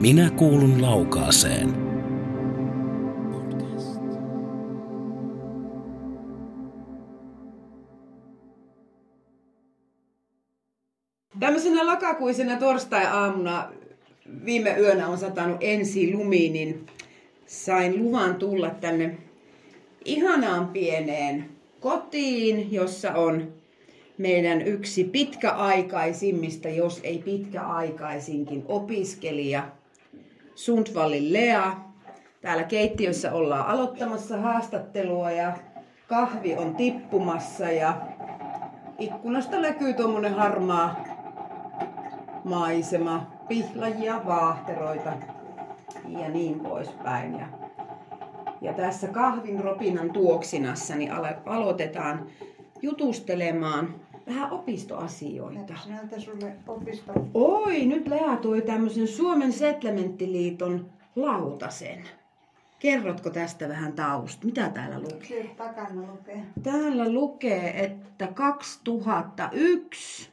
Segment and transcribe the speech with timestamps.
[0.00, 1.74] Minä kuulun laukaaseen.
[11.40, 13.68] Tämmöisenä lokakuisena torstai-aamuna
[14.44, 16.86] viime yönä on satanut ensi lumi, niin
[17.46, 19.18] sain luvan tulla tänne
[20.04, 21.44] ihanaan pieneen
[21.80, 23.52] kotiin, jossa on
[24.18, 29.77] meidän yksi pitkäaikaisimmista, jos ei pitkäaikaisinkin opiskelija,
[30.58, 31.72] Sundvallin Lea.
[32.40, 35.52] Täällä keittiössä ollaan aloittamassa haastattelua ja
[36.06, 38.00] kahvi on tippumassa ja
[38.98, 41.04] ikkunasta näkyy tuommoinen harmaa
[42.44, 45.12] maisema, pihlajia, vaahteroita
[46.08, 47.38] ja niin poispäin.
[47.38, 47.46] Ja,
[48.60, 51.12] ja tässä kahvin ropinan tuoksinassa niin
[51.46, 52.26] aloitetaan
[52.82, 53.94] jutustelemaan
[54.28, 55.74] vähän opistoasioita.
[55.88, 57.12] Näytä sulle opisto.
[57.34, 62.04] Oi, nyt Lea toi tämmöisen Suomen Settlementtiliiton lautasen.
[62.78, 64.46] Kerrotko tästä vähän tausta?
[64.46, 65.28] Mitä täällä lukee?
[65.28, 66.42] Siellä takana lukee.
[66.62, 70.30] Täällä lukee, että 2001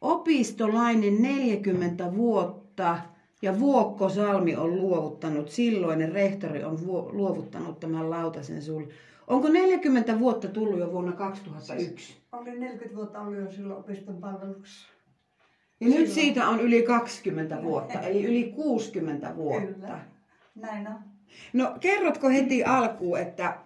[0.00, 2.98] opistolainen 40 vuotta
[3.42, 6.78] ja Vuokko Salmi on luovuttanut, silloinen rehtori on
[7.12, 8.88] luovuttanut tämän lautasen sulle.
[9.28, 12.06] Onko 40 vuotta tullut jo vuonna 2001?
[12.06, 14.88] Siis oli 40 vuotta ollut jo silloin opiston palveluksessa.
[15.80, 16.02] Ja silloin.
[16.02, 19.72] nyt siitä on yli 20 vuotta, eli yli 60 vuotta.
[19.72, 20.00] Kyllä,
[20.54, 20.98] näin on.
[21.52, 23.58] No kerrotko heti alkuun, että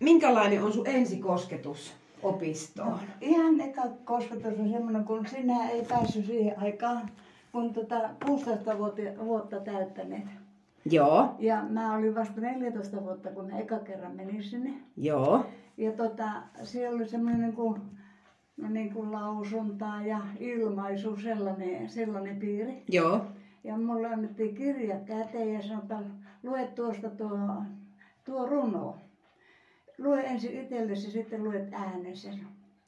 [0.00, 2.90] minkälainen on sun ensikosketus opistoon?
[2.90, 7.10] No, ihan eka kosketus on semmoinen, kun sinä ei päässyt siihen aikaan,
[7.52, 10.41] kun tota 16 vuotta, vuotta täyttäneet.
[10.84, 11.34] Joo.
[11.38, 14.74] Ja mä olin vasta 14 vuotta, kun mä eka kerran menin sinne.
[14.96, 15.46] Joo.
[15.76, 17.80] Ja tota, siellä oli semmoinen niin kuin,
[18.56, 22.82] no niin kuin lausunta ja ilmaisu, sellainen, sellainen piiri.
[22.88, 23.26] Joo.
[23.64, 26.04] Ja mulle annettiin kirja käteen ja sanotaan,
[26.42, 27.62] lue tuosta tuo,
[28.24, 28.96] tuo runo.
[29.98, 32.40] Lue ensin itsellesi, sitten luet äänen sen.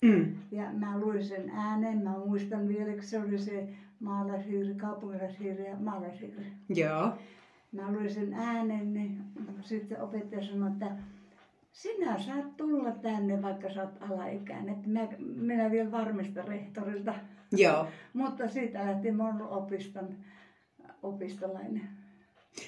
[0.02, 0.34] Mm.
[0.50, 3.68] Ja mä luin sen äänen, mä muistan vielä, että se oli se
[4.00, 6.46] maalaishiiri, kaupunkilaishiiri ja maalaishiiri.
[6.68, 7.12] Joo
[7.92, 9.22] luin sen äänen, niin
[9.60, 10.96] sitten opettaja sanoi, että
[11.72, 14.74] sinä saat tulla tänne, vaikka sä oot alaikäinen.
[14.74, 17.14] Että mä, minä vielä varmistan rehtorilta.
[17.52, 17.86] Joo.
[18.12, 20.16] Mutta siitä lähti mun opiston,
[21.02, 21.88] opistolainen.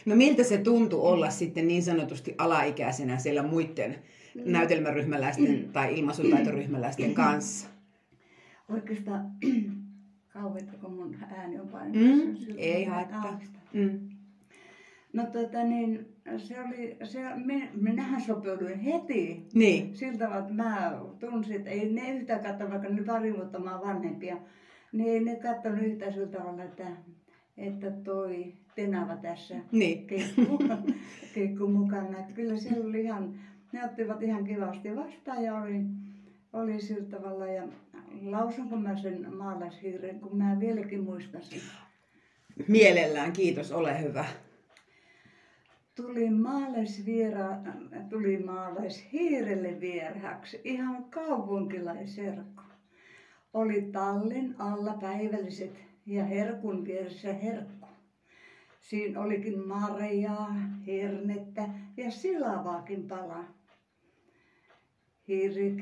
[0.06, 3.96] No miltä se tuntui olla sitten niin sanotusti alaikäisenä siellä muiden
[4.34, 4.42] no.
[4.46, 7.68] näytelmäryhmäläisten tai ilmaisutaitoryhmäläisten kanssa?
[8.68, 9.30] Oikeastaan
[10.34, 12.38] kauheita, kun mun ääni on painunut.
[12.48, 13.40] Mm, ei haittaa.
[13.72, 14.15] Mm.
[15.16, 17.20] No tota niin, se oli, se,
[17.74, 19.46] minähän sopeuduin heti.
[19.54, 19.96] Niin.
[19.96, 23.80] Siltä tavalla, että mä tunsin, että ei ne yhtään katso, vaikka ne pari vuotta mä
[23.84, 24.36] vanhempia,
[24.92, 26.86] niin ei ne katsonut yhtään sillä tavalla, että,
[27.56, 30.06] että toi tenava tässä niin.
[30.06, 30.58] keikku,
[31.34, 32.18] keikku mukana.
[32.18, 33.40] Että kyllä siellä oli ihan,
[33.72, 35.80] ne ottivat ihan kivasti vastaan ja oli,
[36.52, 37.46] oli sillä tavalla.
[37.46, 37.62] Ja
[38.22, 41.60] lausunko mä sen maalaishiiren, kun mä vieläkin muistan sen.
[42.68, 44.24] Mielellään, kiitos, ole hyvä
[45.96, 47.46] tuli maalaisviera,
[48.08, 52.62] tuli maalaishiirelle vierhäksi ihan kaupunkilaiserkku.
[53.54, 57.86] Oli tallin alla päivälliset ja herkun vieressä herkku.
[58.80, 60.54] Siinä olikin marjaa,
[60.86, 63.44] hernettä ja silavaakin pala.
[65.28, 65.76] Hiiri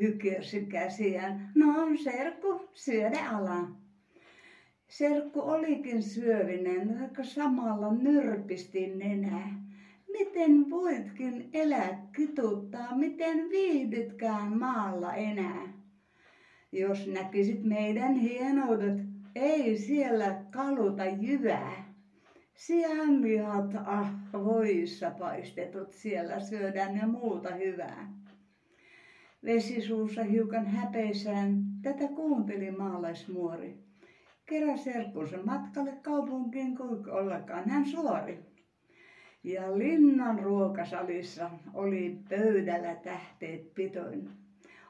[0.00, 1.52] hykersi käsiään.
[1.54, 1.74] No
[2.04, 3.81] serkku, syödä ala.
[4.92, 9.62] Serkku olikin syövinen, vaikka samalla nyrpisti nenää.
[10.12, 15.72] Miten voitkin elää kituttaa, miten viihdytkään maalla enää?
[16.72, 18.98] Jos näkisit meidän hienoudet,
[19.34, 21.94] ei siellä kaluta jyvää.
[22.54, 28.12] Sianlihat, ah, voissa paistetut, siellä syödään ja muuta hyvää.
[29.44, 33.91] Vesisuussa hiukan häpeisään, tätä kuunteli maalaismuori
[34.46, 38.38] keräsi serkkunsa matkalle kaupunkiin kuin ollakaan hän suori.
[39.44, 44.30] Ja linnan ruokasalissa oli pöydällä tähteet pitoin.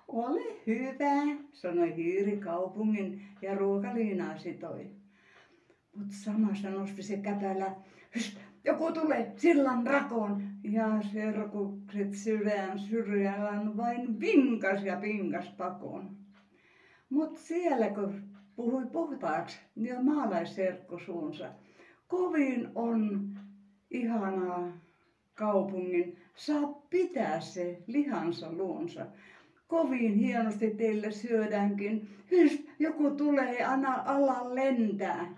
[0.08, 4.90] Ole hyvä, sanoi hiiri kaupungin ja ruokaliinaa sitoi.
[5.96, 7.76] Mut samassa nosti se käpällä,
[8.64, 10.42] joku tulee sillan rakoon.
[10.64, 16.16] Ja serkukset sydän syrjällään vain vinkas ja pinkas pakoon.
[17.10, 21.48] Mut siellä kun puhui puhtaaksi ja maalaisserkku suunsa.
[22.08, 23.28] Kovin on
[23.90, 24.72] ihanaa
[25.34, 29.06] kaupungin, saa pitää se lihansa luonsa.
[29.68, 32.08] Kovin hienosti teille syödäänkin.
[32.30, 35.34] Hyst, joku tulee, anna ala lentää.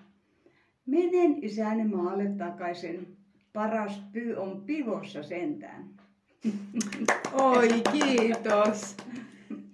[0.87, 3.17] Menen isäni maalle takaisin.
[3.53, 5.85] Paras pyy on pivossa sentään.
[7.33, 8.97] Oi, kiitos.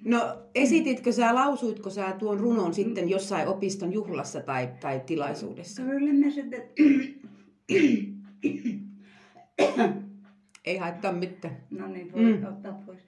[0.05, 5.83] No esititkö sä, lausuitko sä tuon runon sitten jossain opiston juhlassa tai, tai tilaisuudessa?
[5.83, 6.63] Kyllä mä sitten...
[10.65, 11.57] Ei haittaa mitään.
[11.71, 12.45] No niin, voi Mm.
[12.45, 13.01] ottaa pois.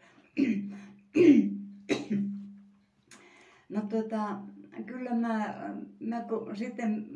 [3.68, 4.38] no tota,
[4.86, 5.54] kyllä mä,
[6.00, 7.06] mä kun sitten,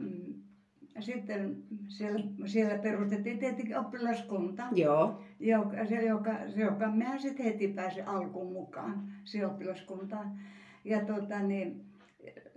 [1.01, 1.57] sitten
[1.89, 5.23] siellä, siellä perustettiin tietenkin oppilaskunta, Joo.
[5.41, 10.41] joka, se, joka, se, joka mä sitten heti pääsin alkuun mukaan siihen oppilaskuntaan.
[10.85, 11.85] Ja, tota, niin,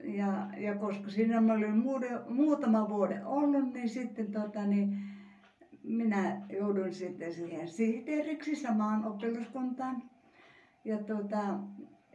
[0.04, 4.98] ja, ja koska siinä mä olin muuden, muutama vuoden ollut, niin sitten tota, niin,
[5.84, 10.04] minä joudun sitten siihen sihteeriksi samaan oppilaskuntaan.
[10.86, 11.60] Ja tota,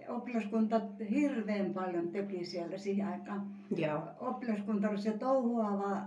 [0.08, 0.80] oppilaskunta
[1.10, 3.46] hirveän paljon teki siellä siihen aikaan.
[3.76, 4.02] Joo.
[4.20, 6.02] Oppilaskunta oli se touhuava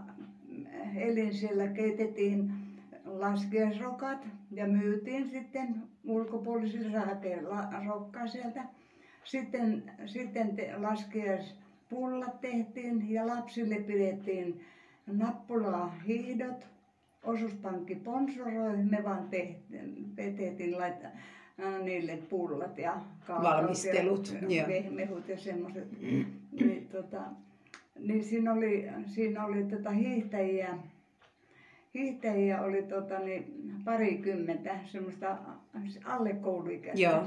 [0.95, 2.53] elin, siellä keitettiin
[3.05, 7.01] laskiaisrokat ja myytiin sitten ulkopuolisille
[7.87, 8.63] rokkaa sieltä.
[9.23, 14.61] Sitten, sitten te, laskiaispullat tehtiin ja lapsille pidettiin
[15.07, 16.67] nappulaa hiihdot.
[17.23, 21.11] Osuuspankki sponsoroi, me vaan tehtiin, tehtiin laittaa
[21.83, 22.97] niille pullat ja
[23.29, 26.01] Valmistelut, ja me- mehut ja semmoiset.
[26.51, 27.21] niin, tota,
[27.99, 30.77] niin siinä oli, siinä oli tota hiihtäjiä,
[31.93, 35.37] hiihtäjiä oli tota, niin, parikymmentä, semmoista
[36.05, 37.01] alle kouluikäistä.
[37.01, 37.23] Joo.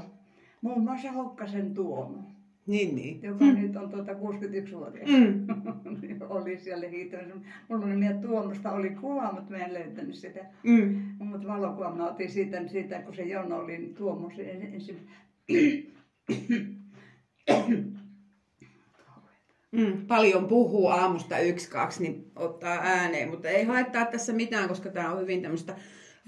[0.61, 2.23] Muun muassa Hokkasen Tuomo,
[2.67, 3.19] Niin, niin.
[3.23, 3.61] joka mm.
[3.61, 5.09] nyt on tuota 61-vuotias.
[5.09, 5.47] Mm.
[6.29, 7.33] oli siellä hiihtämässä.
[7.69, 10.45] Mulla oli meidän Tuomosta oli kuva, mutta mä en löytänyt sitä.
[10.63, 11.01] Mm.
[11.19, 13.95] Mutta valokuva mä otin siitä, siitä kun se Jono oli niin
[14.73, 15.07] ensin.
[19.71, 20.07] Mm.
[20.07, 25.13] Paljon puhuu aamusta yksi, kaksi, niin ottaa ääneen, mutta ei haittaa tässä mitään, koska tämä
[25.13, 25.75] on hyvin tämmöistä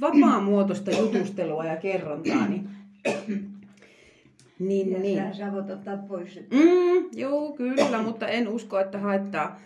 [0.01, 2.47] vapaamuotoista jutustelua ja kerrontaa.
[2.47, 2.69] Niin,
[4.59, 5.35] niin, Ja niin.
[5.35, 6.51] sä, voit ottaa pois sit.
[6.51, 9.59] Mm, joo, kyllä, mutta en usko, että haittaa,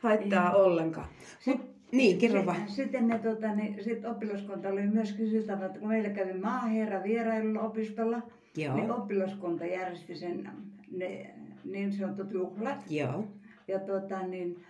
[0.00, 1.06] haittaa ollenkaan.
[1.46, 1.60] Mut,
[1.92, 2.68] niin, kerro vaan.
[2.68, 7.60] Sitten me tota, niin, sit oppilaskunta oli myös kysyttävä, että kun meillä kävi maaherra vierailulla
[7.60, 8.22] opistolla,
[8.56, 8.76] Joo.
[8.76, 10.48] niin oppilaskunta järjesti sen
[10.90, 11.34] ne
[11.64, 12.84] niin sanotut juhlat.
[12.90, 13.24] Joo.
[13.68, 14.64] Ja tota, niin,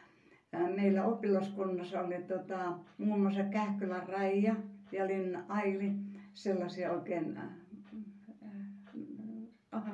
[0.75, 4.55] meillä oppilaskunnassa oli tota, muun muassa Kähkylän Raija
[4.93, 5.93] ja Linna Aili,
[6.35, 7.39] sellaisia oikein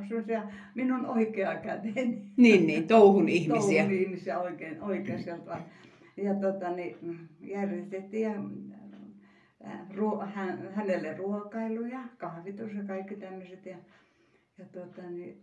[0.09, 0.43] sellaisia
[0.75, 3.83] minun oikea käteni Niin, niin, touhun ihmisiä.
[3.83, 5.61] touhun ihmisiä oikein, oikein sieltä.
[6.17, 8.35] Ja tota, niin, mm, järjestettiin ja,
[9.65, 13.67] ää, ruo, hän, hänelle ruokailuja, kahvitus ja kaikki tämmöiset.
[13.67, 13.77] Ja,
[14.59, 15.41] ja tota, niin,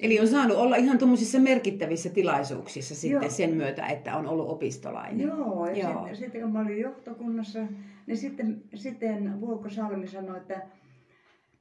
[0.00, 3.30] Eli on saanut olla ihan tuommoisissa merkittävissä tilaisuuksissa sitten Joo.
[3.30, 5.26] sen myötä, että on ollut opistolainen.
[5.26, 5.98] Joo, ja Joo.
[5.98, 7.58] Sitten, sitten kun mä olin johtokunnassa,
[8.06, 10.62] niin sitten, sitten Vuokko Salmi sanoi, että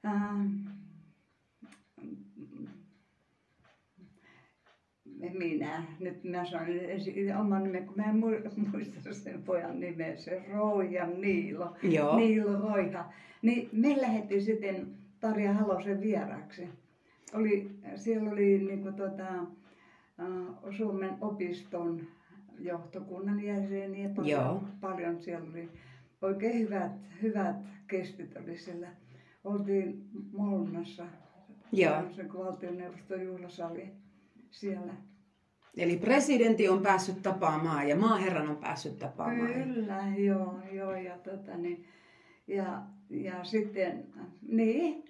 [0.03, 0.45] ää,
[5.30, 6.68] minä, nyt mä sanon
[7.40, 12.16] oman nimen, kun mä en mu- muista sen pojan nimeä, se Roija Niilo, Joo.
[12.16, 13.14] Niilo Roiha.
[13.42, 14.88] Niin me lähdettiin sitten
[15.20, 16.70] Tarja Halosen vieraksi.
[17.34, 19.28] Oli, siellä oli niin tuota,
[20.20, 22.01] äh, Suomen opiston
[22.60, 24.63] johtokunnan jäseniä paljon, Joo.
[24.82, 25.70] paljon siellä oli
[26.22, 27.56] oikein hyvät, hyvät
[27.88, 28.88] kestit oli siellä.
[29.44, 31.06] Oltiin Molnassa,
[31.72, 32.04] Joo.
[32.16, 33.88] se valtioneuvoston juhlasali
[34.51, 34.94] siellä.
[35.78, 39.54] Eli presidentti on päässyt tapaamaan ja maaherran on päässyt tapaamaan.
[39.54, 41.86] Kyllä, joo, joo, ja tota niin,
[42.48, 44.08] ja, ja sitten,
[44.48, 45.04] niin,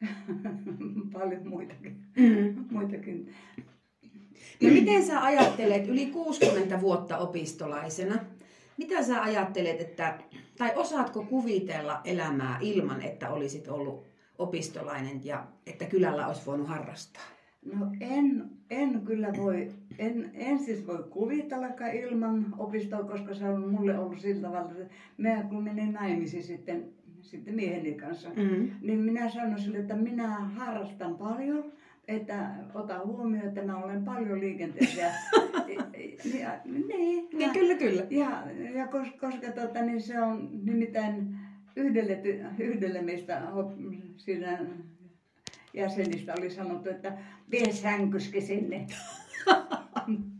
[1.12, 2.64] paljon muitakin, Mm.
[2.70, 3.34] muitakin.
[4.62, 8.18] No miten sä ajattelet yli 60 vuotta opistolaisena?
[8.76, 10.18] Mitä sä ajattelet, että,
[10.58, 14.04] tai osaatko kuvitella elämää ilman, että olisit ollut
[14.38, 17.22] opistolainen ja että kylällä olisi voinut harrastaa?
[17.64, 23.70] No en, en kyllä voi, en, en siis voi kuvitellakaan ilman opistoa, koska se on
[23.70, 26.84] mulle ollut sillä tavalla, että mä kun menin naimisiin sitten,
[27.20, 28.70] sitten mieheni kanssa, Mm.
[28.80, 31.72] niin minä sanoin sille, että minä harrastan paljon,
[32.08, 35.00] että ota huomioon, että mä olen paljon liikenteessä.
[35.68, 35.82] Ja,
[36.40, 38.02] ja, niin, Niin kyllä, kyllä.
[38.10, 38.42] ja,
[38.74, 41.36] ja koska, koska tota, niin se on nimittäin
[41.76, 42.20] yhdelle,
[42.58, 43.42] yhdelle meistä
[44.16, 44.58] siinä
[45.74, 47.18] jäsenistä oli sanottu, että
[47.50, 48.86] vie sänkyski sinne.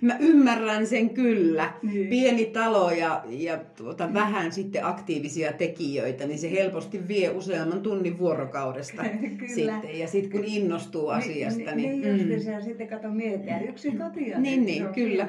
[0.00, 1.72] Mä ymmärrän sen kyllä.
[1.82, 2.08] Niin.
[2.08, 8.18] Pieni talo ja, ja tuota, vähän sitten aktiivisia tekijöitä, niin se helposti vie useamman tunnin
[8.18, 9.02] vuorokaudesta.
[9.38, 9.54] Kyllä.
[9.54, 9.98] sitten.
[9.98, 12.00] Ja sitten kun innostuu asiasta, niin...
[12.00, 12.62] Niin, niin mm.
[12.62, 14.38] sitten kato miettiä yksin kotia.
[14.38, 15.28] Niin, niin, kyllä.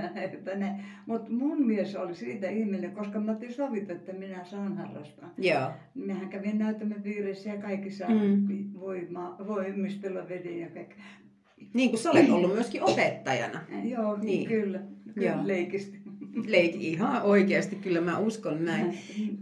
[1.08, 5.34] mutta mun mies oli siitä ihminen, koska mä otin sovittu, että minä saan harrastaa.
[5.38, 5.68] Joo.
[5.96, 8.48] Mehän kävin näyttämään piirissä ja kaikissa Mm.
[8.50, 8.80] mm.
[8.80, 10.96] voima, voimistella vedin ja kaikki.
[11.74, 13.60] Niin kuin sä olet ollut myöskin opettajana.
[13.84, 14.26] Joo, Niin.
[14.26, 14.48] niin.
[14.48, 14.80] kyllä.
[15.14, 15.48] Kyllä Joo.
[15.48, 16.02] leikisti.
[16.48, 18.98] Leik ihan oikeasti, kyllä mä uskon näin.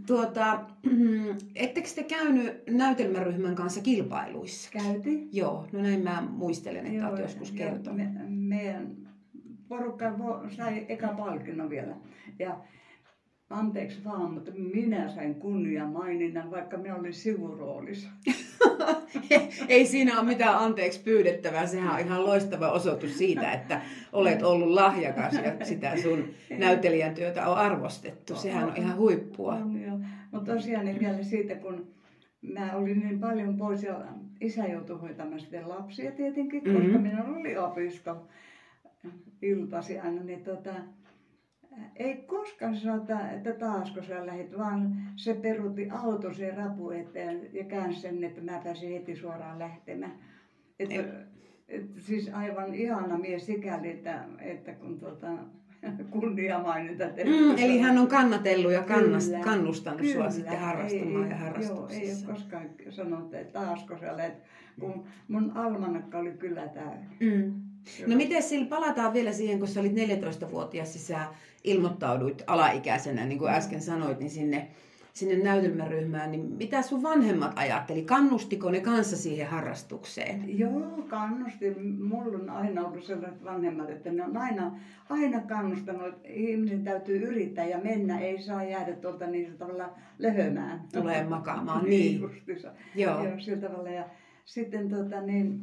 [0.06, 0.60] Tuota,
[1.54, 4.70] ettekö te käynyt näytelmäryhmän kanssa kilpailuissa?
[4.72, 5.28] Käytiin.
[5.32, 7.96] Joo, no näin mä muistelen, että olet Joo, joskus joo, kertonut.
[7.96, 8.96] Me, meidän
[9.68, 10.12] porukka
[10.56, 11.96] sai eka palkinnon vielä.
[12.38, 12.58] Ja
[13.50, 18.08] anteeksi vaan, mutta minä sain kunnia maininnan, vaikka minä olin sivuroolissa.
[19.68, 23.80] Ei siinä ole mitään anteeksi pyydettävää, sehän on ihan loistava osoitus siitä, että
[24.12, 28.34] olet ollut lahjakas ja sitä sun näyttelijän työtä on arvostettu.
[28.36, 29.56] Sehän on ihan huippua.
[30.32, 31.86] Mutta tosiaan niin vielä siitä, kun
[32.42, 34.00] mä olin niin paljon pois ja
[34.40, 36.86] isä joutui hoitamaan sitten lapsia tietenkin, koska Mhm.
[36.86, 37.02] mm-hmm.
[37.02, 38.26] minä oli opisto
[39.42, 40.70] iltasi aina, niin tota,
[41.96, 47.64] ei koskaan sanota, että taasko sä lähit, vaan se peruutti auto se rapu eteen ja
[47.64, 50.12] käänsi sen, että mä pääsin heti suoraan lähtemään.
[50.78, 50.94] Että,
[51.68, 55.28] et, siis aivan ihana mies sikäli, että, että kun tota,
[56.10, 60.30] kunniamaininta Mm, eli hän on kannatellut ja kannast, Kyllä, kannustanut sua kyllä.
[60.30, 62.04] sitten harrastamaan ei, ja harrastuksissa.
[62.04, 64.34] Joo, ei ole koskaan sanonut, että taasko sä olet,
[64.80, 67.06] kun mun almanakka oli kyllä täynnä.
[67.20, 67.69] Mm.
[68.06, 71.26] No miten sillä palataan vielä siihen, kun sä olit 14-vuotias ja sä
[71.64, 74.68] ilmoittauduit alaikäisenä, niin kuin äsken sanoit, niin sinne,
[75.12, 78.02] sinne näytelmäryhmään, niin mitä sun vanhemmat ajatteli?
[78.02, 80.58] Kannustiko ne kanssa siihen harrastukseen?
[80.58, 81.70] Joo, kannusti.
[82.00, 84.76] Mulla on aina ollut sellaiset vanhemmat, että ne on aina,
[85.08, 90.80] aina kannustanut, että ihmisen täytyy yrittää ja mennä, ei saa jäädä tuolta niin tavalla lehömään.
[90.92, 92.20] Tulee makaamaan, niin.
[92.94, 93.24] Joo.
[93.24, 93.90] Joo, sillä tavalla.
[93.90, 94.04] Ja
[94.44, 95.60] sitten tota niin,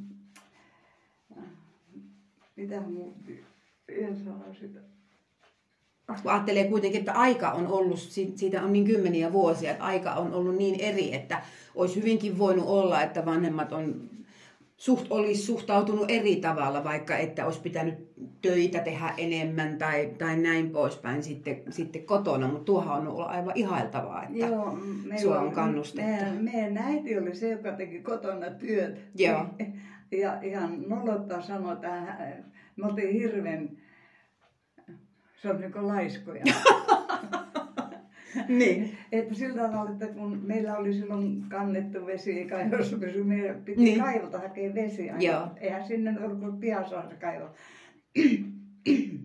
[2.57, 3.13] mitä muu
[3.87, 4.79] vielä sanoa sitä.
[6.21, 10.11] Kun ajattelee kuitenkin, että aika on ollut, si- siitä on niin kymmeniä vuosia, että aika
[10.13, 11.41] on ollut niin eri, että
[11.75, 14.09] olisi hyvinkin voinut olla, että vanhemmat on
[14.77, 17.95] suht, olisi suhtautunut eri tavalla, vaikka että olisi pitänyt
[18.41, 23.51] töitä tehdä enemmän tai, tai näin poispäin sitten, sitten kotona, mutta tuohan on ollut aivan
[23.55, 24.71] ihailtavaa, että Joo,
[25.03, 26.11] meillä sua on kannustettu.
[26.11, 28.99] Meidän, meidän äiti oli se, joka teki kotona työt.
[29.15, 29.45] Joo.
[30.11, 33.69] Ja ihan nolottaa sanoa, että hän- me oltiin hirveän,
[35.41, 36.43] se on niin kuin laiskoja.
[38.47, 38.97] niin.
[39.11, 43.99] Että sillä tavalla, että kun meillä oli silloin kannettu vesi kaivossa, pysy, meidän piti Niin.
[43.99, 45.23] kaivolta hakea vesi aina.
[45.23, 45.47] Joo.
[45.61, 47.49] Eihän sinne ollut kuin piasaa se kaivo.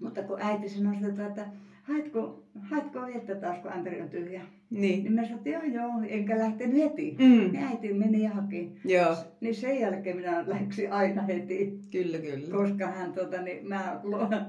[0.00, 1.46] Mutta kun äiti sanoi sitä, että
[1.92, 4.40] haetko, haetko vettä taas, kun ämpäri on tyhjä.
[4.70, 5.02] Niin.
[5.04, 7.16] Niin mä sanoin, että joo joo, enkä lähtenyt heti.
[7.18, 7.26] Mm.
[7.52, 8.72] Niin äiti meni ja haki.
[8.84, 12.56] Joo, Niin sen jälkeen minä läksin aina heti, kyllä kyllä.
[12.56, 14.00] koska hän tota, niin mä,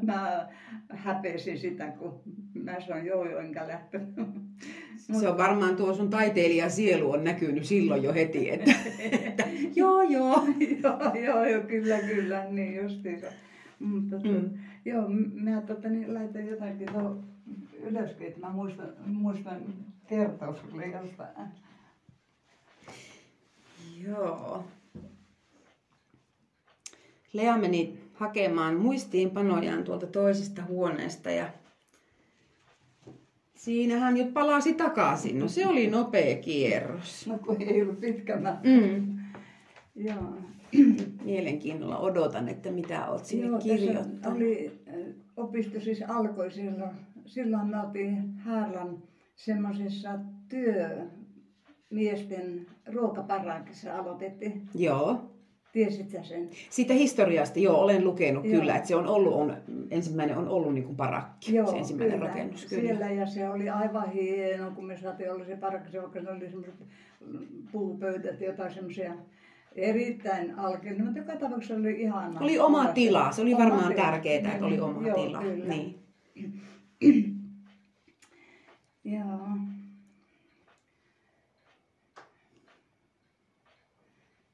[0.01, 0.48] mä
[0.89, 2.21] häpesin sitä, kun
[2.53, 4.07] mä sanoin joo joo, enkä lähtenyt.
[5.19, 8.71] Se on varmaan tuo sun taiteilija sielu on näkynyt silloin jo heti, että,
[9.21, 9.43] että
[9.75, 10.45] joo joo.
[10.83, 13.27] joo, joo, joo, kyllä, kyllä, niin justiinsa.
[13.79, 14.29] Mutta Mm.
[14.31, 14.50] mm.
[14.86, 17.24] joo, mä tota, niin, laitan jotakin tuohon
[17.82, 19.62] ylöskin, että mä muistan, muistan
[20.08, 21.48] kertoa sulle jostain.
[24.08, 24.64] Joo.
[27.34, 31.50] Lea meni hakemaan muistiinpanojaan tuolta toisesta huoneesta ja
[33.56, 35.40] siinä hän nyt palasi takaisin.
[35.40, 37.28] No se oli nopea kierros.
[37.28, 38.60] No kun ei ollut pitkä mä.
[38.64, 39.18] Mm.
[39.96, 40.38] Joo.
[41.24, 44.38] Mielenkiinnolla odotan, että mitä oot sinne Joo, kirjoittanut.
[44.38, 44.82] oli,
[45.38, 46.92] opisto siis alkoi silloin,
[47.25, 49.04] silloin me oltiin Härlan
[49.36, 50.10] semmoisessa
[50.50, 54.70] työmiesten ruokaparakissa aloitettiin.
[54.74, 55.32] Joo.
[55.72, 56.50] Tiesit sä sen?
[56.70, 58.60] Siitä historiasta, joo, olen lukenut Joo.
[58.60, 59.58] kyllä, että se on ollut, on,
[59.92, 62.66] ensimmäinen on ollut niin kuin parakki, se ensimmäinen rakennus.
[62.66, 62.82] Kyllä.
[62.82, 66.75] Siellä ja se oli aivan hieno, kun me saatiin olla se parakki, se oli semmoiset
[67.72, 69.13] puupöytät ja jotain semmoisia
[69.75, 72.40] erittäin alkeellinen, mutta joka tapauksessa oli ihana.
[72.40, 75.42] Oli oma tila, se oli Oma varmaan tärkeää, että oli oma Joo, tila.
[75.42, 75.66] Kyllä.
[75.66, 76.00] Niin.
[79.03, 79.48] Joo.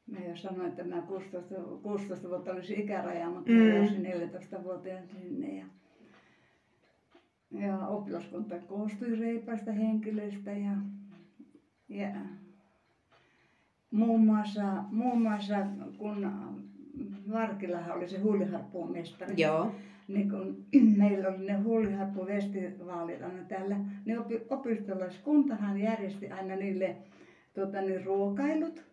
[0.07, 3.57] Mä jo sanoin, että mä 16, 16 vuotta olisi ikäraja, mutta Mm.
[3.57, 5.55] mä pääsin 14 vuoteen sinne.
[5.57, 5.65] Ja,
[7.51, 10.73] ja oppilaskunta koostui reipäistä henkilöistä ja,
[11.89, 12.11] ja
[13.91, 15.55] muun, muassa, muun muassa
[15.97, 16.31] kun
[17.31, 19.33] Varkilahan oli se huuliharppuun mestari.
[19.37, 19.71] Joo.
[20.07, 20.65] Niin kun
[20.97, 26.95] meillä oli ne huuliharppuvestivaalit aina täällä, niin opi, opistolaiskuntahan järjesti aina niille
[27.53, 28.83] tota, niin, ruokailut.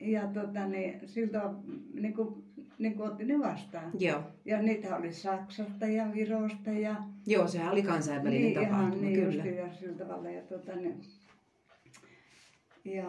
[0.00, 1.50] Ja tota, niin, siltä
[1.94, 2.44] niin kuin,
[2.78, 3.90] niin kuin otti ne vastaan.
[3.98, 4.22] Joo.
[4.44, 9.14] Ja niitä oli Saksasta ja Virosta ja Joo, sehän oli kansainvälinen niin, tapahtuma, ihan, niin
[9.14, 9.44] kyllä.
[9.44, 10.30] Just, ja sillä tavalla.
[10.30, 11.00] Ja, tota, niin,
[12.84, 13.04] ja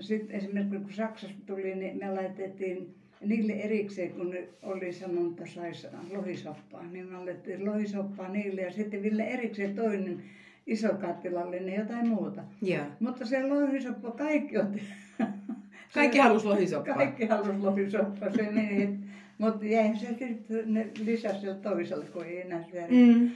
[0.00, 2.94] sitten esimerkiksi kun Saksasta tuli, niin me laitettiin
[3.28, 8.72] niille erikseen, kun ne oli sanonut, että saisi lohisoppaa, niin me laitettiin lohisoppaa niille ja
[8.72, 10.22] sitten Ville erikseen toinen
[10.66, 12.42] iso kattilallinen jotain muuta.
[12.62, 12.84] Joo.
[13.00, 14.82] Mutta se lohisoppa kaikki otti.
[15.94, 16.94] Kaikki Se- halus lohisoppaa.
[16.94, 18.32] Kaikki halus lohisoppaa.
[18.32, 18.94] Se meni, et-
[19.38, 22.86] mutta jäi se sitten, ne lisäsi sille toiselle, kun ei enää syödä.
[22.90, 23.30] Mm.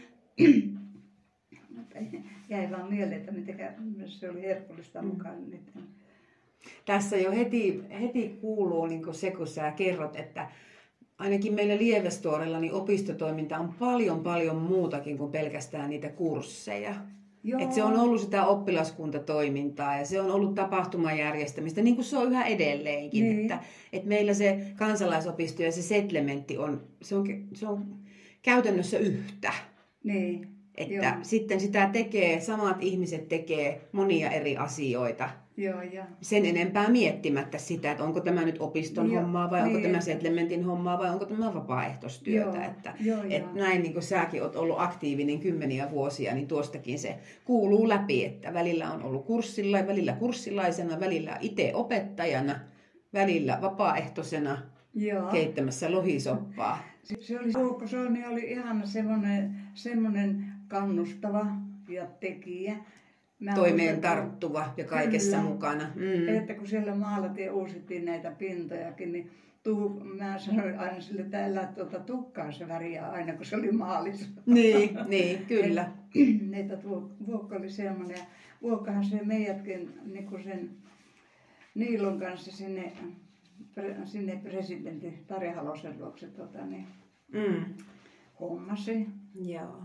[2.48, 3.72] Jäi vaan mieleen, että mitenkä
[4.06, 5.08] se oli herkullista Mm.
[5.08, 5.50] mukaan.
[5.50, 5.60] Nyt.
[6.84, 10.48] Tässä jo heti, heti kuuluu niin se, kun sä kerrot, että
[11.18, 16.94] ainakin meillä Lievestuorella niin opistotoiminta on paljon paljon muutakin kuin pelkästään niitä kursseja.
[17.44, 17.60] Joo.
[17.60, 22.28] Et se on ollut sitä oppilaskuntatoimintaa ja se on ollut tapahtumajärjestämistä, niin kuin se on
[22.28, 23.24] yhä edelleenkin.
[23.24, 23.40] Niin.
[23.40, 23.58] Että,
[23.92, 27.96] että meillä se kansalaisopisto ja se settlementti on, se on, se on
[28.42, 29.52] käytännössä yhtä.
[30.04, 30.48] Niin.
[30.74, 31.04] Että Joo.
[31.22, 37.90] sitten sitä tekee, samat ihmiset tekee monia eri asioita Joo, ja sen enempää miettimättä sitä,
[37.90, 39.82] että onko tämä nyt opiston Joo, hommaa vai onko niin.
[39.82, 42.56] tämä settlementin hommaa vai onko tämä vapaaehtoistyötä.
[42.56, 43.54] Joo, että, joo, et joo.
[43.54, 48.54] näin niin kuin säkin olet ollut aktiivinen kymmeniä vuosia, niin tuostakin se kuuluu läpi, että
[48.54, 52.60] välillä on ollut kurssilla, välillä kurssilaisena, välillä itse opettajana,
[53.12, 54.58] välillä vapaaehtoisena
[54.94, 55.30] Joo.
[55.30, 56.78] keittämässä lohisoppaa.
[57.02, 57.52] Se, se oli,
[57.88, 61.46] Soini oli ihan semmoinen, semmoinen kannustava
[61.88, 62.76] ja tekijä.
[63.40, 65.50] Mä Toimeen tarttuva ja kaikessa Kyllä.
[65.50, 65.90] mukana.
[65.94, 66.28] Mm.
[66.28, 69.30] Että kun siellä maalattiin uusittiin näitä pintojakin, niin
[69.62, 73.72] tuu, mä sanoin aina sille, että älä tuota tukkaa se väriä aina, kun se oli
[73.72, 74.26] maalissa.
[74.46, 75.90] Niin, niin, kyllä.
[76.52, 78.16] Että tuo Vuokka oli semmoinen.
[78.16, 78.24] Ja
[78.62, 80.70] Vuokkahan se meidätkin niin kuin sen
[81.74, 82.92] Niilon kanssa sinne,
[84.04, 86.86] sinne presidentti Tarja Halosen luokse tota, niin,
[87.32, 87.64] Mm.
[88.40, 89.06] hommasi.
[89.34, 89.82] Joo.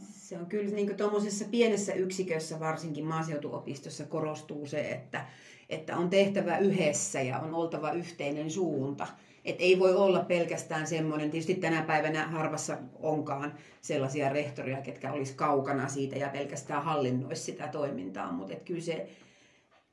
[0.00, 5.26] Se on kyllä niin tuommoisessa pienessä yksikössä, varsinkin maaseutuopistossa, korostuu se, että,
[5.68, 9.06] että on tehtävä yhdessä ja on oltava yhteinen suunta.
[9.44, 15.34] Et ei voi olla pelkästään semmoinen, tietysti tänä päivänä harvassa onkaan sellaisia rehtoria, ketkä olisi
[15.34, 19.08] kaukana siitä ja pelkästään hallinnoisi sitä toimintaa, mutta et kyllä se,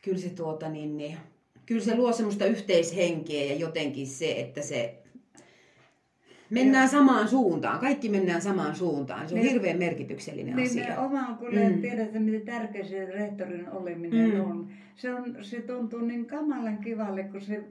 [0.04, 1.17] kyllä se, tuota, niin, niin,
[1.65, 5.03] kyllä se luo semmoista yhteishenkeä ja jotenkin se, että se
[6.49, 9.29] mennään samaan suuntaan, kaikki mennään samaan suuntaan.
[9.29, 9.51] Se on Niin.
[9.53, 10.88] hirveän merkityksellinen Niin asia.
[10.88, 11.82] me omaan kun Mm.
[11.82, 14.39] tiedätte, miten tärkeä se rehtorin oleminen Mm.
[14.51, 14.67] on.
[14.95, 15.36] Se, on.
[15.41, 17.63] se tuntuu niin kamalan kivalle, kun se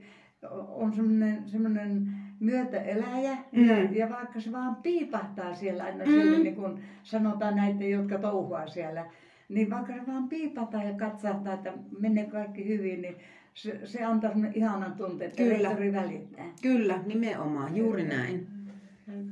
[0.68, 2.06] on semmoinen, semmoinen
[2.40, 3.36] myötäeläjä.
[3.52, 3.68] Mm.
[3.68, 6.10] Ja, ja vaikka se vaan piipahtaa siellä aina Mm.
[6.10, 9.04] siellä, niin kuin sanotaan näitä, jotka touhuaa siellä.
[9.48, 13.16] Niin vaikka se vaan piipahtaa ja katsahtaa, että menee kaikki hyvin, niin
[13.54, 15.68] se, se antaa ihanan tunteen, että Kyllä.
[15.68, 16.44] rehtori välittää.
[16.62, 18.46] Kyllä, nimenomaan, juuri näin.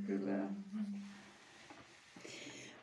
[0.06, 0.32] Kyllä.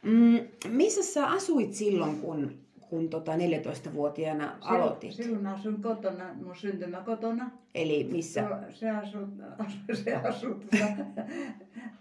[0.04, 5.14] Mm, missä sä asuit silloin, kun, kun tota 14-vuotiaana aloitit?
[5.14, 7.52] Silloin mä asuin kotona, mun syntymäkotona.
[7.76, 8.48] Eli missä?
[8.70, 9.28] Se, se asuu,
[9.94, 10.48] se tuossa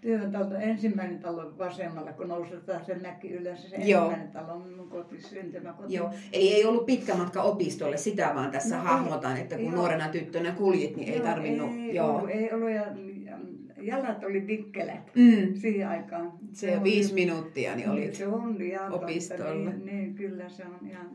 [0.01, 3.69] työtalto, ensimmäinen talo vasemmalla, kun nousetaan se mäki ylös.
[3.69, 4.03] Se Joo.
[4.03, 5.93] ensimmäinen talo on minun koti, syntymäkoti.
[5.93, 9.75] Joo, eli ei ollut pitkä matka opistolle, sitä vaan tässä No hahmotan, että kun joo.
[9.75, 11.71] nuorena tyttönä kuljit, niin ei Joo, tarvinnut.
[11.71, 12.15] Ei, joo.
[12.15, 12.85] Ollut, ei ollut, ja
[13.81, 16.31] jalat oli vikkelät Mm, siihen aikaan.
[16.51, 18.13] se on viisi minuuttia, niin olit.
[18.15, 19.69] Se on ihan totta, opistolla.
[19.71, 21.09] Niin, niin, kyllä se on ihan,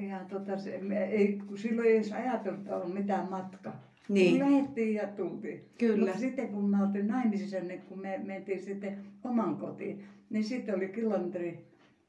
[0.00, 3.84] ihan tota, se, me, ei, kun silloin ei edes ajateltu, että on mitään matkaa.
[4.08, 4.38] Niin.
[4.38, 5.64] Lähettiin ja tultiin.
[5.78, 6.04] Kyllä.
[6.06, 10.74] Mutta sitten kun me oltiin naimisissa, niin kun me mentiin sitten oman kotiin, niin sitten
[10.74, 11.58] oli kilometri,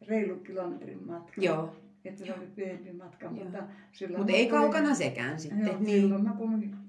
[0.08, 1.42] reilu kilometrin matka.
[1.42, 3.34] Joo, Että se oli pienempi matka, Joo.
[3.34, 5.66] mutta silloin mutta ei kaukana sekään sitten.
[5.66, 6.02] Joo, niin.
[6.02, 6.36] silloin mä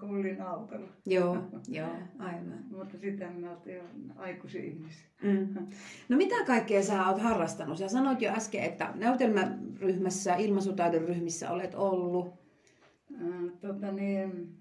[0.01, 0.89] kuljin autolla.
[1.07, 2.65] Joo, joo, aivan.
[2.71, 3.83] Mutta sitten me oltiin jo
[4.17, 5.07] aikuisia ihmisiä.
[5.23, 5.67] Mm.
[6.09, 7.79] No mitä kaikkea sä oot harrastanut?
[7.79, 12.35] Sä sanoit jo äsken, että näytelmäryhmässä, ilmaisutaidon ryhmissä olet ollut.
[13.21, 14.57] Ää, Tota niin,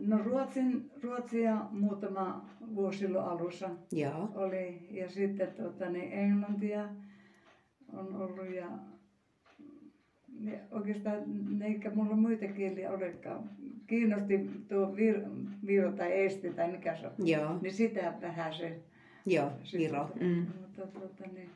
[0.00, 4.28] no Ruotsin, Ruotsia muutama vuosi silloin alussa Joo.
[4.34, 6.88] oli ja sitten tota niin, Englantia
[7.92, 8.68] on ollut ja,
[10.44, 11.22] ja oikeastaan
[11.62, 13.50] eikä mulla muita kieliä olekaan.
[13.86, 15.20] Kiinnosti tuo vir,
[15.66, 17.12] Viro tai Eesti tai mikä se on.
[17.28, 18.78] Joo, Niin sitä vähän se.
[19.26, 20.10] joo, sitten- Viro.
[20.20, 20.46] Mm.
[20.60, 21.50] Mutta tota niin,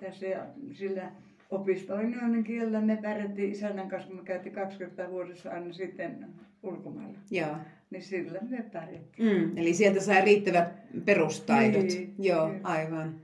[0.00, 1.10] tässä sillä
[1.50, 6.26] opistoinnin kielellä me pärjättiin isännän kanssa, kun me käytiin 20 vuodessa aina sitten
[6.62, 7.18] ulkomailla.
[7.30, 7.56] Joo,
[7.90, 9.36] niin sillä me pärjättiin.
[9.48, 10.68] Mm, eli sieltä sai riittävät
[11.04, 11.82] perustaidot.
[11.82, 12.60] Niin, Joo, kyllä.
[12.62, 13.14] aivan.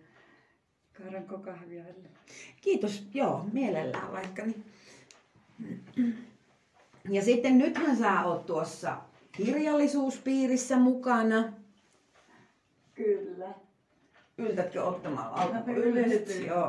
[0.92, 2.17] Kaaranko kahvia välillä?
[2.68, 4.42] Kiitos, joo, mielellään vaikka.
[4.46, 4.64] Niin.
[7.10, 8.96] Ja sitten nythän sä oot tuossa
[9.32, 11.52] kirjallisuuspiirissä mukana.
[12.94, 13.48] Kyllä.
[14.38, 15.76] Yltätkö ottamaan alkuun?
[15.76, 16.46] yllätyin.
[16.46, 16.68] Joo.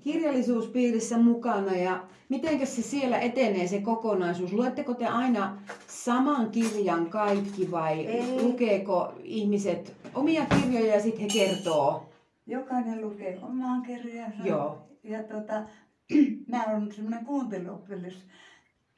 [0.00, 4.52] Kirjallisuuspiirissä mukana ja miten se siellä etenee se kokonaisuus?
[4.52, 8.42] Luetteko te aina saman kirjan kaikki vai Ei.
[8.42, 12.13] lukeeko ihmiset omia kirjoja ja sitten he kertoo?
[12.46, 14.42] Jokainen lukee omaa kirjansa.
[14.44, 14.88] Joo.
[15.02, 15.62] Ja tota,
[16.50, 18.26] mä oon semmoinen kuunteluoppilas,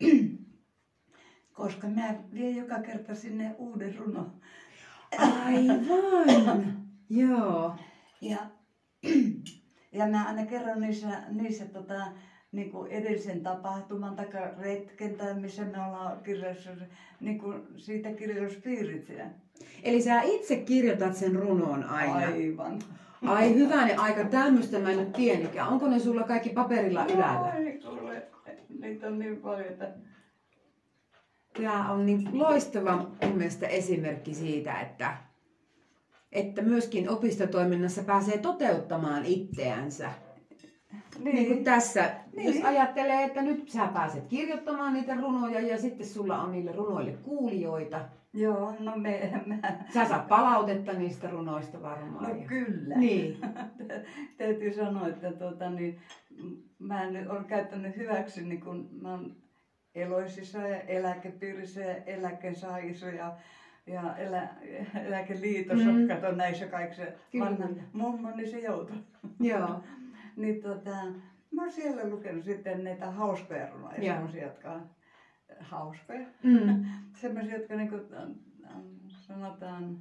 [1.52, 4.32] koska mä vien joka kerta sinne uuden runon.
[5.44, 6.64] Aivan.
[7.11, 7.74] Joo.
[8.20, 8.38] Ja,
[9.92, 12.06] ja mä aina kerron niissä, niissä tota,
[12.52, 14.26] niin kuin edellisen tapahtuman tai
[14.59, 16.70] retken tai missä me ollaan kirjassa,
[17.20, 19.12] niin kuin siitä kirjallisuuspiirit.
[19.82, 22.16] Eli sä itse kirjoitat sen runon aina.
[22.16, 22.78] Aivan.
[23.26, 25.68] Ai hyvänen aika, tämmöistä mä en nyt tiennytkään.
[25.68, 27.52] Onko ne sulla kaikki paperilla ylällä?
[27.55, 28.22] Ai, kuule,
[28.81, 29.92] niitä on niin paljon, että
[31.57, 35.16] Tämä on niin loistava mun mielestä esimerkki siitä, että,
[36.33, 40.11] että myöskin opistotoiminnassa pääsee toteuttamaan itseänsä.
[41.18, 41.35] Niin.
[41.35, 42.55] niin kuin tässä, niin.
[42.55, 47.12] jos ajattelee, että nyt sä pääset kirjoittamaan niitä runoja ja sitten sulla on niille runoille
[47.12, 48.00] kuulijoita.
[48.37, 49.55] Joo, no me, mä,
[49.92, 52.22] Sä saat palautetta niistä runoista varmaan.
[52.25, 52.94] no ja- kyllä.
[52.94, 53.37] Niin.
[54.37, 55.94] Täytyy sanoa, että tuota, niin,
[56.79, 59.31] mä nyt olen käyttänyt hyväksi, niin kun mä oon
[59.94, 63.33] eloisissa ja eläkepiirissä ja eläkesaajissa ja,
[63.87, 64.49] ja elä,
[65.03, 66.07] eläkeliitossa, Mm.
[66.07, 67.03] kato näissä kaikissa.
[67.33, 67.44] Kyllä.
[67.44, 68.96] Vanha mummo, niin se joutui.
[69.40, 69.77] Joo.
[70.37, 70.90] niin tota,
[71.51, 74.83] mä oon siellä lukenut sitten näitä hauskoja runoja, semmoisia, jotka on
[75.60, 76.26] hauskoja.
[76.42, 76.84] Mm.
[77.20, 78.30] Semmoisia, jotka niinku, ähm,
[78.64, 79.98] ähm, sanotaan,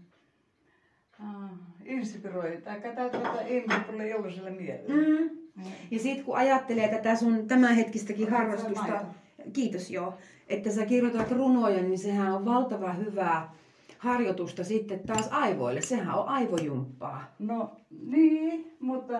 [1.19, 1.49] äh,
[1.85, 4.93] inspiroi, tai täytyy inspiroi jolloiselle mielelle.
[4.93, 5.29] Mm.
[5.55, 5.71] Mm.
[5.91, 9.05] Ja sitten kun ajattelee tätä sun tämänhetkistäkin harrastusta,
[9.53, 13.55] kiitos joo, että sä kirjoitat runoja, niin sehän on valtava hyvää
[13.97, 15.81] harjoitusta sitten taas aivoille.
[15.81, 17.35] Sehän on aivojumppaa.
[17.39, 19.13] No niin, mutta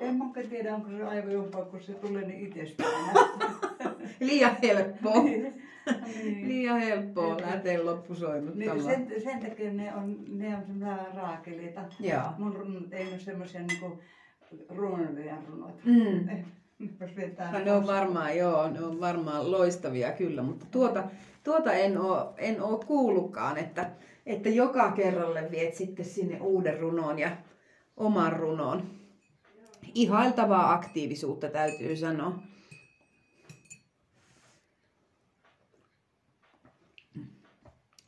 [0.00, 3.14] en mä tiedä, onko se aivan jompaa, kun se tulee niin itsestään.
[4.20, 5.24] Liian helppoa.
[6.24, 6.48] Niin.
[6.48, 7.46] Liian helppoa Niin.
[7.46, 8.82] lähteä Niin, loppusoinnuttamaan.
[8.82, 11.80] sen, sen takia ne on, ne on semmoisia raakeleita.
[12.00, 12.22] Joo.
[12.38, 14.00] Mun runot ei ole semmoisia niinku
[14.68, 15.84] runoilijan runot.
[15.84, 16.28] Mm.
[17.52, 21.04] No, ne on varmaan, joo, ne on varmaan loistavia kyllä, mutta tuota,
[21.44, 23.90] tuota en oo, en oo kuullutkaan, että,
[24.26, 27.36] että joka kerralle viet sitten sinne uuden runon ja
[27.96, 28.82] oman runon.
[29.94, 32.38] Ihailtavaa aktiivisuutta täytyy sanoa.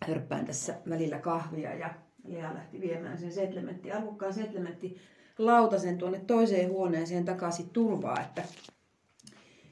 [0.08, 1.94] Hörppään tässä välillä kahvia ja
[2.24, 5.00] Lea lähti viemään sen setlementti, arvokkaan setlementti
[5.38, 8.42] lautasen tuonne toiseen huoneeseen takaisin turvaa, että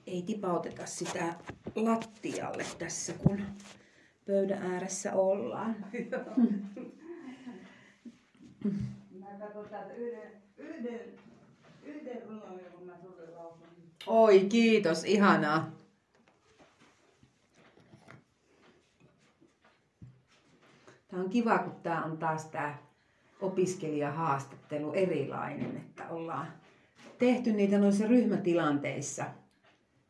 [0.07, 1.35] ei tipauteta sitä
[1.77, 3.43] lattialle tässä, kun
[4.27, 5.77] pöydän ääressä ollaan.
[9.19, 11.01] Mä katson täältä yhden, yhden,
[11.83, 12.35] yhden kun
[12.87, 12.97] mä.
[14.07, 15.76] Oi, kiitos, ihanaa.
[21.17, 22.75] Tämä on kiva, kun tämä on taas tämä
[23.41, 26.47] opiskelijahaastattelu erilainen, että ollaan
[27.19, 29.25] tehty niitä noissa ryhmätilanteissa,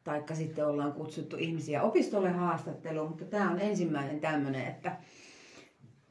[0.05, 4.97] taikka sitten ollaan kutsuttu ihmisiä opistolle haastatteluun, mutta tämä on ensimmäinen tämmöinen, että,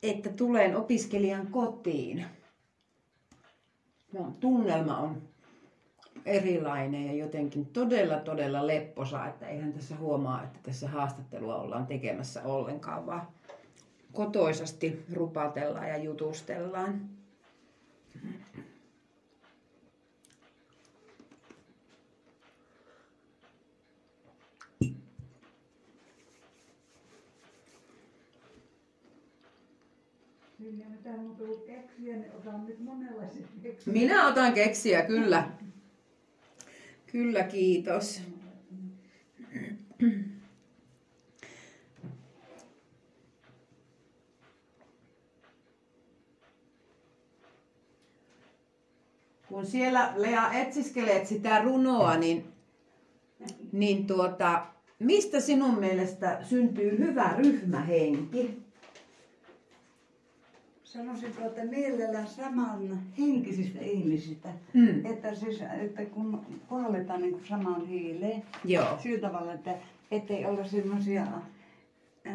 [0.03, 2.25] että tulen opiskelijan kotiin.
[4.13, 5.21] No, tunnelma on
[6.25, 12.43] erilainen ja jotenkin todella, todella lepposa, että eihän tässä huomaa, että tässä haastattelua ollaan tekemässä
[12.43, 13.27] ollenkaan, vaan
[14.15, 17.10] kotoisasti rupatellaan ja jutustellaan.
[31.65, 32.80] Keksiä, niin otan nyt.
[33.86, 35.49] Minä otan keksiä, kyllä.
[37.12, 38.21] Kyllä, kiitos.
[49.47, 52.45] Kun siellä Lea etsiskelet sitä runoa, niin,
[53.71, 54.65] niin tuota,
[54.99, 58.59] mistä sinun mielestä syntyy hyvä ryhmähenki?
[60.83, 64.49] Sanoisinko, että mielellään saman henkisistä ihmisistä.
[64.73, 65.05] Mm.
[65.05, 68.97] Että, siis, että kun puhalletaan niin kuin samaan hiileen, Joo.
[69.03, 69.75] sillä tavalla, että
[70.11, 71.25] ettei olla semmoisia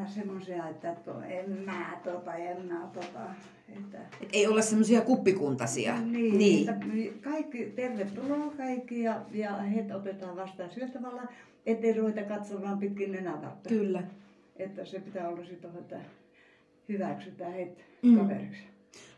[0.06, 3.20] semmoisia, että to, en mä tota, en mä tota.
[3.68, 6.00] Että, Et ei olla semmoisia kuppikuntasia.
[6.00, 6.68] niin, niin.
[6.70, 6.86] Että
[7.20, 11.22] kaikki, tervetuloa kaikki ja, ja heitä otetaan vastaan sillä tavalla,
[11.66, 13.68] ettei ruveta katsomaan pitkin nenävartta.
[13.68, 14.02] Kyllä.
[14.56, 16.00] Että se pitää olla sitten, että
[16.88, 18.18] hyväksytään heitä Mm.
[18.18, 18.62] kaveriksi.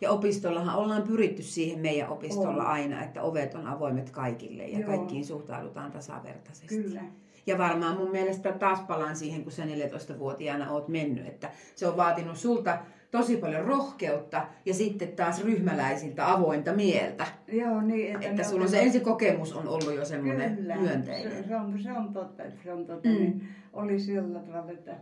[0.00, 2.70] Ja opistollahan ollaan pyritty siihen meidän opistolla On.
[2.70, 4.86] aina, että ovet on avoimet kaikille ja Joo.
[4.88, 6.82] kaikkiin suhtaudutaan tasavertaisesti.
[6.82, 7.02] Kyllä.
[7.46, 11.96] Ja varmaan mun mielestä taas palaan siihen, kun sä 14-vuotiaana oot mennyt, että se on
[11.96, 12.78] vaatinut sulta
[13.10, 17.26] tosi paljon rohkeutta ja sitten taas ryhmäläisiltä avointa mieltä.
[17.52, 18.14] Joo, niin.
[18.14, 21.32] Että, Että sulla on se otetaan- ensikokemus on ollut jo semmoinen Kyllä, myönteinen.
[21.42, 23.08] Se, se, on, se on totta, että se on totta.
[23.08, 23.14] Mm.
[23.14, 24.96] Niin oli sillä tavalla, että,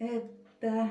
[0.00, 0.86] että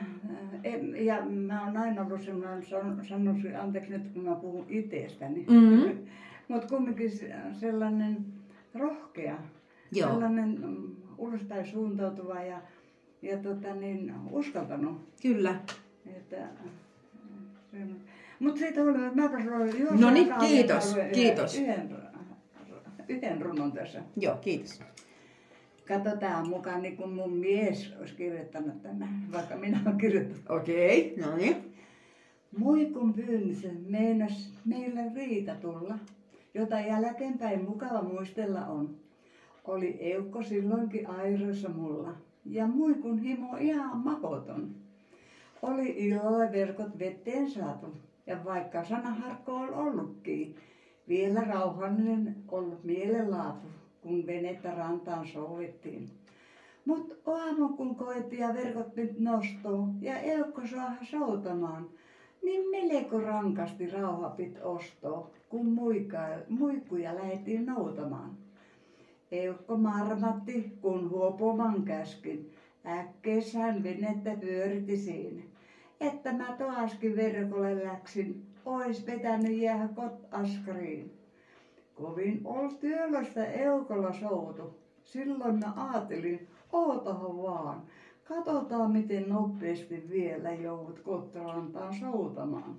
[0.63, 5.46] en- ja mä oon aina ollut semmoinen, san- sanoisin, anteeksi nyt kun mä puhun itsestäni,
[5.50, 5.98] Mhm.
[6.48, 8.26] mutta kumminkin se- sellainen
[8.76, 9.36] rohkea,
[9.91, 10.10] Joo.
[10.10, 12.62] sellainen mm, ulospäin suuntautuva ja,
[13.21, 14.97] ja tota niin, uskaltanut.
[15.21, 15.56] Kyllä.
[16.06, 16.38] Että,
[18.39, 21.60] mutta siitä huolimatta, mä olen jo No niin, kiitos, kiitos.
[21.60, 21.97] Yhden,
[23.08, 24.02] yhden runon tässä.
[24.17, 24.80] Joo, kiitos.
[25.88, 30.62] Katsotaan mukaan niin kuin mun mies olisi kirjoittanut tämän, vaikka minä olen kirjoittanut.
[30.62, 31.73] Okei, no niin.
[32.58, 36.00] Muikun pyynnissä meinas meillä riita tulla,
[36.54, 39.07] jota jälkeenpäin mukava muistella on.
[39.67, 44.75] Oli eukko silloinkin airoissa mulla, ja muikun himo ihan makoton.
[45.62, 47.88] Oli illalla verkot vetteen saatu,
[48.27, 50.56] ja vaikka sanaharkko on ollutkin,
[51.08, 53.67] vielä rauhallinen ollut mielenlaatu,
[54.01, 56.10] kun venettä rantaan souvittiin.
[56.86, 61.89] Mut aamu kun koitti ja verkot nyt nostoo ja eukko saa soutamaan,
[62.43, 65.80] niin melko rankasti rauha pit ostoo, kun
[66.49, 68.46] muikkuja lähdettiin noutamaan.
[69.32, 72.52] Eukko marmatti, kun huopoman käskin,
[72.86, 75.44] äkkeessään venettä pyöritti siinä.
[76.02, 81.18] Että mä taaskin verkolle läksin, ois vetänyt jäädä kot askariin.
[81.96, 84.78] Kovin ol työlästä eukolla soutu.
[85.04, 87.82] Silloin mä ajattelin, ootahan vaan.
[88.24, 92.78] Katsotaan miten nopeasti vielä joudut kottarantaan soutamaan.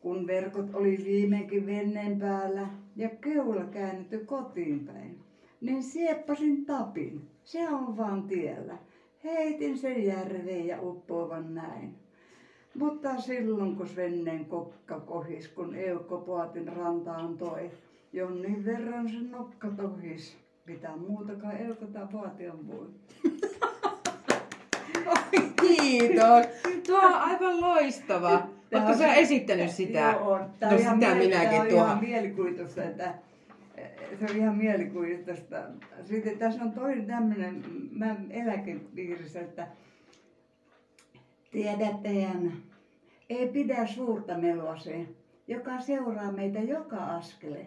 [0.00, 5.21] Kun verkot oli viimeinkin venneen päällä ja keula käännetty kotiin päin,
[5.62, 7.20] niin sieppasin tapin.
[7.44, 8.74] Se on vaan tiellä.
[9.24, 11.94] Heitin sen järveen ja uppoavan näin.
[12.78, 17.70] Mutta silloin kun Svenneen kokka kohis, kun eukko puotin rantaan toi,
[18.12, 20.36] jonnin verran se nokka tohis.
[20.66, 22.86] Mitä muutakaan eukko tai puotion voi.
[25.60, 26.46] Kiitos.
[26.86, 28.30] Tuo on aivan loistava.
[28.74, 29.98] Oletko on- sä esittänyt sitä?
[30.20, 30.50] Joo, on.
[30.60, 31.86] Tää No on sitä minäkin tää on tuohon.
[31.86, 33.14] ihan mielikuvitusta, että
[34.18, 35.56] se on ihan mielikuvitusta.
[36.04, 39.68] Sitten tässä on toinen tämmöinen, mä eläkepiirissä, että
[41.50, 42.52] tiedättehän,
[43.30, 45.06] ei pidä suurta melua se,
[45.48, 47.66] joka seuraa meitä joka askele.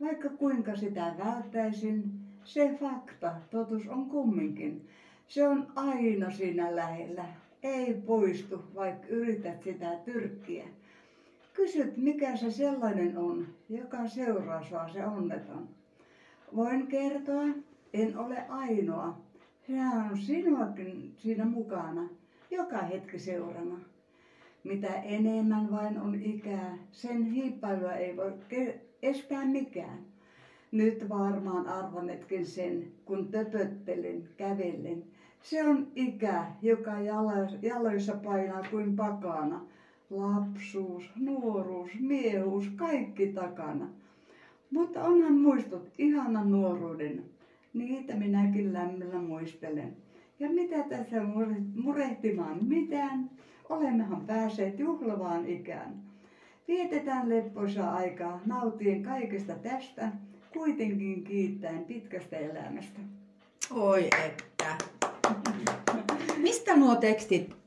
[0.00, 2.02] Vaikka kuinka sitä välttäisin,
[2.44, 4.88] se fakta, totuus on kumminkin.
[5.28, 7.24] Se on aina siinä lähellä.
[7.62, 10.64] Ei poistu, vaikka yrität sitä tyrkkiä.
[11.54, 15.68] Kysyt, mikä se sellainen on, joka seuraa sua se onneton.
[16.56, 17.44] Voin kertoa,
[17.92, 19.18] en ole ainoa.
[19.66, 22.08] Sehän on sinuakin siinä mukana,
[22.50, 23.78] joka hetki seurana.
[24.64, 28.32] Mitä enemmän vain on ikää, sen hiippailua ei voi
[29.02, 29.98] estää mikään.
[30.72, 35.04] Nyt varmaan arvannetkin sen, kun töpöttelen, kävellen.
[35.42, 36.92] Se on ikä, joka
[37.62, 39.66] jaloissa painaa kuin pakana.
[40.12, 43.88] Lapsuus, nuoruus, miehuus, kaikki takana.
[44.70, 47.24] Mutta onhan muistot ihanan nuoruuden.
[47.74, 49.96] Niitä minäkin lämmöllä muistelen.
[50.40, 53.30] Ja mitä tässä mure- murehtimaan mitään?
[53.68, 55.94] Olemmehan päässeet juhlavaan ikään.
[56.68, 60.12] Vietetään leppoisa aikaa, nautien kaikesta tästä,
[60.52, 63.00] kuitenkin kiittäen pitkästä elämästä.
[63.70, 64.76] Oi että.
[66.42, 67.61] Mistä nuo tekstit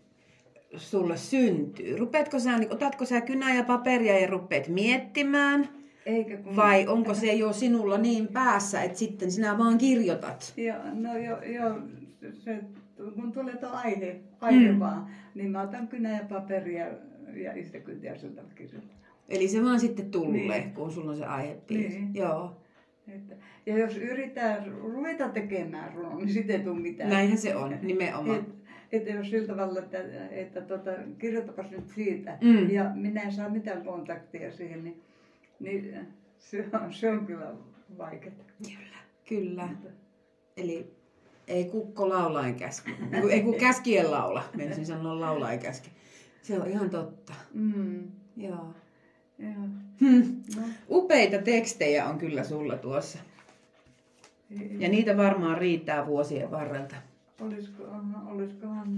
[0.77, 1.97] sulle syntyy?
[1.97, 5.69] Rupeatko sä, niin otatko sä kynää ja paperia ja rupeat miettimään?
[6.05, 6.55] Eikä kun...
[6.55, 10.53] Vai onko se jo sinulla niin päässä, että sitten sinä vaan kirjoitat?
[10.57, 11.79] Joo, no joo, jo,
[12.33, 12.59] se,
[13.15, 14.79] kun tulee tuo aihe, aihe Mm.
[14.79, 16.85] vaan, niin mä otan kynä ja paperia
[17.35, 18.97] ja istekyntiä siltä kirjoittaa.
[19.29, 20.71] Eli se vaan sitten tulee, Niin.
[20.73, 21.89] kun sulla on se aihepiiri.
[21.89, 22.15] Niin.
[22.15, 22.61] Joo.
[23.07, 23.35] Että,
[23.65, 27.09] ja jos yrittää ruveta tekemään runon, niin sitten ei tule mitään.
[27.09, 28.39] Näinhän se on, nimenomaan.
[28.39, 28.45] Et,
[28.91, 29.97] että jos sillä tavalla, että,
[30.31, 32.69] että tota, kirjoitapas nyt siitä, Mm.
[32.69, 35.01] ja minä en saa mitään kontaktia siihen, niin,
[35.59, 36.07] niin
[36.39, 37.51] se, on, se on kyllä
[37.97, 38.35] vaikeaa.
[39.29, 39.69] Kyllä.
[40.57, 40.95] Eli
[41.47, 42.91] Ei kukko laula en käski.
[43.13, 44.43] Ei kun- Ei kun käskien laula.
[44.57, 45.89] Menisin sanoa laula ei käski.
[46.41, 47.33] Se on ihan totta.
[47.53, 48.03] Mm.
[48.37, 48.73] Joo.
[49.39, 49.53] Joo.
[50.01, 50.35] Hmm.
[50.55, 53.19] No, Upeita tekstejä on kyllä sulla tuossa.
[54.61, 56.95] ei- Ja niitä varmaan riittää vuosien varrelta.
[57.39, 57.83] Olisiko,
[58.27, 58.97] olisikohan,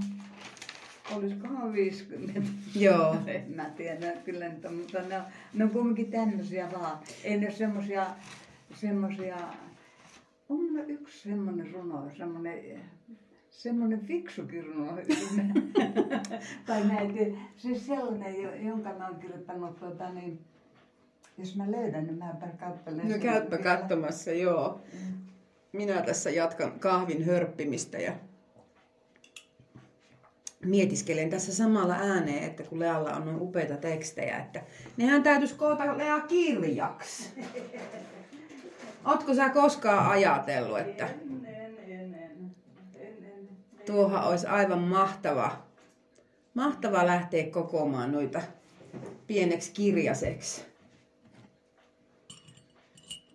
[1.16, 2.42] olisikohan 50?
[2.76, 3.16] Joo.
[3.28, 5.24] En mä tiedä kyllä niitä, mutta ne on,
[5.54, 7.00] ne on kuitenkin tämmöisiä vaan.
[7.24, 8.06] Ei ne semmosia,
[8.76, 9.38] semmosia,
[10.50, 12.82] on yksi semmonen runo, semmonen,
[13.50, 14.98] semmonen fiksukin runo.
[16.66, 20.40] tai tiedä, siis sellainen, jo- jonka mä oon kirjoittanut, tuota, niin,
[21.38, 24.82] jos mä löydän, niin mä katselen No käypä katsomassa, joo.
[25.74, 28.14] Minä tässä jatkan kahvin hörppimistä ja
[30.66, 34.64] mietiskelen tässä samalla ääneen, että kun Lealla on noin upeita tekstejä, että
[34.98, 37.30] nehän täytyisi koota Lea kirjaksi.
[39.06, 41.10] Ootko sä koskaan ajatellut, että
[43.86, 45.66] tuohan olisi aivan mahtava,
[46.54, 48.42] mahtava lähteä kokoamaan noita
[49.28, 50.66] pieneksi kirjaseksi.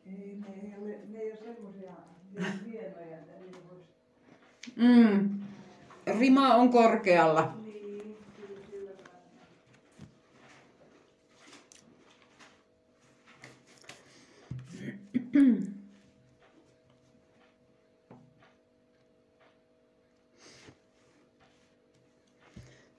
[0.06, 1.92] Ei, ne ei ole, ne ei ole semmosia
[2.34, 3.84] niin hienoja, että niitä voisi...
[4.76, 5.41] Mm.
[6.06, 7.62] Rima on korkealla.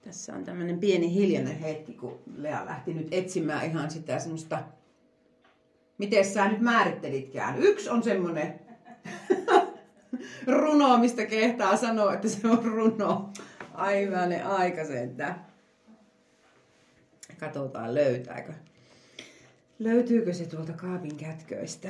[0.04, 4.62] Tässä on tämmöinen pieni hiljainen hetki, kun Lea lähti nyt etsimään ihan sitä semmoista...
[5.98, 7.62] Miten sä nyt määrittelitkään?
[7.62, 8.60] Yksi on semmoinen
[10.46, 13.32] runo, mistä kehtaa sanoa, että se on runo.
[13.74, 15.46] Aivan ne aika sentään.
[17.40, 18.52] Katsotaan löytääkö.
[19.78, 21.88] Löytyykö se tuolta kaapin kätköistä?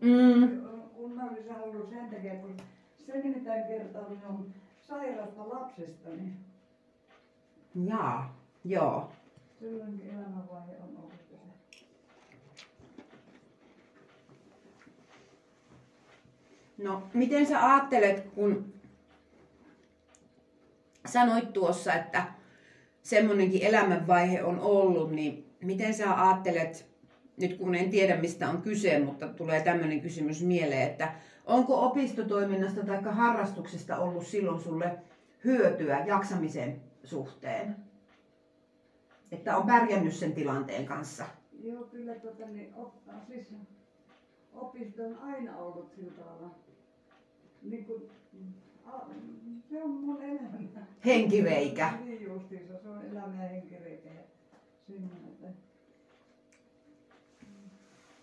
[0.00, 0.60] Mm.
[0.94, 2.56] Kun mä olisin ollut sen takia, kun
[3.06, 6.32] se nimittäin kertoo minun sairaasta lapsestani.
[7.74, 9.12] Jaa, joo.
[9.58, 11.36] Silloinkin elämänvaihe on ollut se.
[16.78, 18.72] No, miten sä ajattelet, kun
[21.06, 22.24] sanoit tuossa, että
[23.02, 26.86] semmoinenkin elämänvaihe on ollut, niin miten sä ajattelet,
[27.36, 31.12] nyt kun en tiedä mistä on kyse, mutta tulee tämmöinen kysymys mieleen, että
[31.44, 34.98] onko opistotoiminnasta tai harrastuksesta ollut silloin sulle
[35.44, 37.76] hyötyä jaksamisen suhteen?
[39.32, 41.24] Että on pärjännyt sen tilanteen kanssa.
[41.62, 42.94] Joo, kyllä tota, niin, op,
[43.26, 43.48] siis
[44.52, 46.54] opisto on aina ollut sillä tavalla.
[47.62, 48.02] Niin kuin,
[48.86, 49.00] a,
[49.70, 50.50] se on mun elämä.
[51.04, 51.92] Henkireikä.
[52.04, 54.08] Niin justiinsa, se on elämä ja henkireikä.
[54.08, 54.22] Ja
[54.86, 55.30] semmoinen,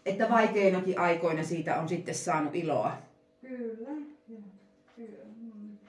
[0.06, 2.98] että vaikeinakin aikoina siitä on sitten saanut iloa.
[3.42, 4.17] kyllä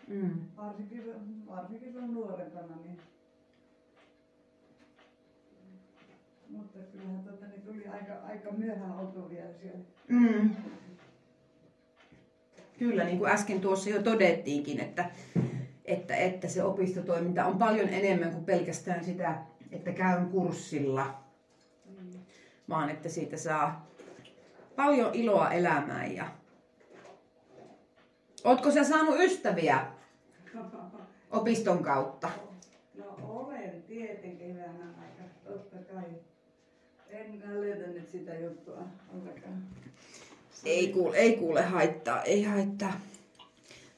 [0.09, 1.05] mm, varsinkin,
[1.49, 2.77] varsinkin se on nuorempana.
[2.85, 2.99] Niin.
[6.49, 9.81] Mutta kyllähän tota, niin tuli aika, aika myöhään oltu vielä siellä.
[10.09, 10.51] Mm.
[12.79, 15.11] Kyllä, niin kuin äsken tuossa jo todettiinkin, että,
[15.85, 19.39] että, että se opistotoiminta on paljon enemmän kuin pelkästään sitä,
[19.73, 21.29] että käyn kurssilla,
[21.89, 22.21] Mm.
[22.69, 23.87] vaan että siitä saa
[24.77, 26.15] paljon iloa elämään.
[26.17, 26.27] Ja...
[28.45, 29.87] Ootko sä saanut ystäviä
[31.31, 32.31] opiston kautta?
[32.95, 36.05] No olen tietenkin vähän aika, totta kai.
[37.11, 38.83] En mä löydä nyt sitä juttua
[40.65, 43.01] Ei kuule, ei kuule haittaa, ei haittaa.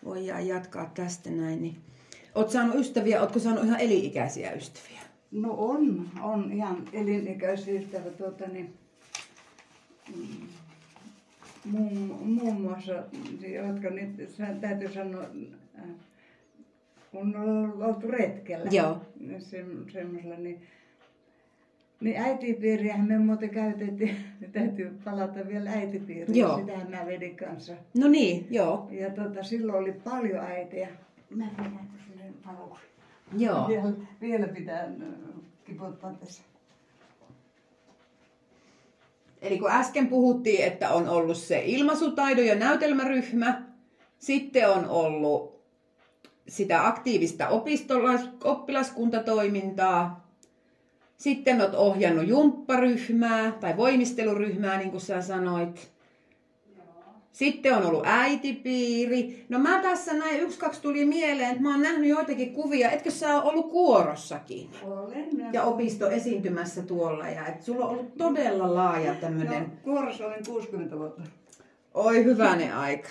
[0.05, 1.63] Voidaan jatkaa tästä näin.
[1.63, 1.77] Niin.
[2.35, 5.01] Oot saanut ystäviä, ootko saanut ihan elinikäisiä ystäviä?
[5.31, 8.75] No on, on ihan elinikäisiä ystävä, tuota, niin,
[10.17, 10.49] mm,
[11.65, 12.93] muun, muun muassa,
[13.67, 15.23] jotka nyt täytyy sanoa,
[15.79, 15.85] äh,
[17.11, 19.01] kun on oltu retkellä, Joo.
[19.38, 20.62] se, semmoisella, niin,
[22.01, 24.16] niin äitipiiriähän me muuten käytettiin,
[24.53, 26.59] täytyy palata vielä äitipiiriin, Joo.
[26.59, 27.73] sitähän mä vedin kanssa.
[27.94, 28.88] No niin, joo.
[28.90, 30.88] Ja tota, silloin oli paljon äitejä.
[31.31, 31.44] Mä
[32.07, 32.85] sinne paloksi.
[33.38, 33.68] Joo.
[33.68, 34.91] Vielä, vielä pitää äh,
[35.64, 36.43] kiputtaa tässä.
[39.43, 43.62] Eli kun äsken puhuttiin, että on ollut se ilmaisutaidon ja näytelmäryhmä,
[44.18, 45.60] sitten on ollut
[46.49, 47.49] sitä aktiivista
[48.45, 50.30] oppilaskuntatoimintaa,
[51.16, 55.91] sitten olet ohjannut jumpparyhmää tai voimisteluryhmää, niin kuin sä sanoit.
[57.32, 59.47] Sitten on ollut äitipiiri.
[59.49, 62.91] No mä tässä näin, yksi kaksi tuli mieleen, että mä oon nähnyt joitakin kuvia.
[62.91, 64.70] Etkö sä ole ollut kuorossakin?
[64.82, 65.53] Olen.
[65.53, 67.28] Ja opisto esiintymässä tuolla.
[67.28, 69.62] Ja et sulla on ollut todella laaja tämmönen...
[69.62, 71.22] No, kuorossa olen 60 vuotta.
[71.95, 73.09] Oi hyvänen aika.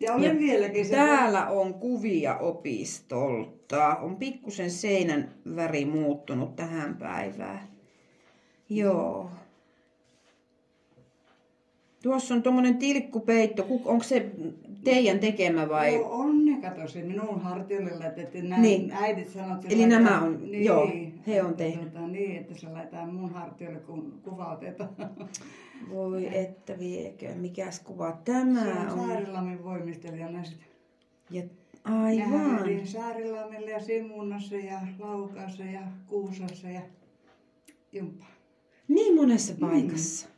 [0.00, 0.90] Ja olen Ja vieläkin se.
[0.90, 3.96] Täällä on kuvia opistolta.
[3.96, 7.68] On pikkusen seinän väri muuttunut tähän päivään.
[8.68, 9.30] Joo.
[12.02, 13.66] Tuossa on tuommoinen tilkkupeitto.
[13.84, 14.30] Onko se
[14.90, 15.94] teidän tekemä vai?
[15.94, 18.48] Joo, on ne, kato se minun hartiolle laitettiin.
[18.48, 18.90] Nämä Niin.
[18.92, 20.90] äidit sanoivat, että Eli laitetaan- nämä on- joo,
[21.26, 21.92] he on että tehnyt.
[21.92, 24.90] Tota, niin, että se laitetaan mun hartiolle, kun kuva otetaan.
[25.90, 27.34] Voi että viekö.
[27.34, 28.60] Mikäs kuva Se tämä
[28.92, 29.08] on on?
[29.08, 30.66] Saarilammin voimistelijana sitten.
[31.30, 31.42] Ja,
[31.84, 32.62] aivan.
[32.62, 36.80] oli Saarilammilla ja Simunnassa ja Laukassa ja Kuusassa ja
[37.92, 38.26] Jumppa.
[38.88, 40.28] Niin monessa paikassa.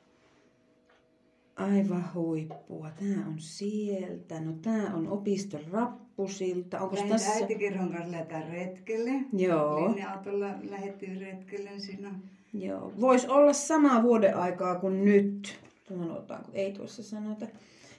[1.58, 2.90] Aivan huippua.
[2.90, 4.40] Tämä on sieltä.
[4.40, 6.80] No tämä on opiston rappusilta.
[6.80, 7.30] Onko Lähdin tässä?
[7.32, 9.10] äitikirjon kanssa lähdetään retkelle.
[9.32, 9.88] Joo.
[9.90, 12.14] Linja-autolla lähdettiin retkelle siinä.
[12.52, 12.92] Joo.
[13.00, 15.58] Voisi olla sama vuoden aikaa kuin nyt.
[15.88, 16.50] Sanotaanko?
[16.54, 17.46] Ei tuossa sanota.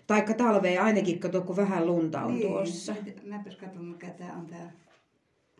[0.07, 2.93] Taikka talvea ainakin, kato kun vähän lunta on tuossa.
[3.05, 4.71] Niin, Mäpäs katson, mikä tää on tää,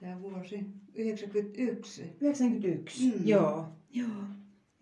[0.01, 0.59] tää vuosi.
[0.95, 2.03] 91.
[2.21, 3.27] 91, Mm.
[3.27, 3.65] joo.
[3.93, 4.07] joo.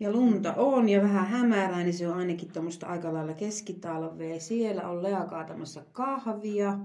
[0.00, 4.40] Ja lunta on ja vähän hämärää, niin se on ainakin tuommoista aika lailla keskitalvea.
[4.40, 6.78] Siellä on Lea kaatamassa kahvia.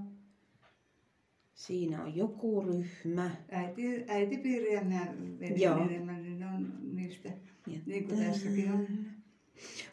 [1.54, 3.32] Siinä on joku ryhmä.
[3.52, 5.08] Äiti, äitipiiriä mä
[5.40, 5.78] vedin Joo.
[5.78, 7.30] enemmän, niin on niistä,
[7.68, 8.88] Ja niin kuin tässäkin on.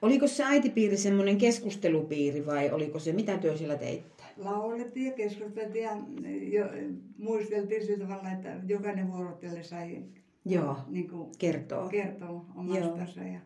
[0.03, 4.25] Oliko se äitipiiri semmoinen keskustelupiiri vai oliko se, mitä työ siellä teitte?
[4.37, 5.97] Laulettiin ja keskusteltiin ja
[6.43, 6.67] jo,
[7.19, 10.03] muisteltiin sillä tavalla, että jokainen vuorotelle sai
[10.45, 11.89] Joo, niin kuin, kertoo.
[11.89, 13.21] kertoa omastansa.
[13.21, 13.41] Ja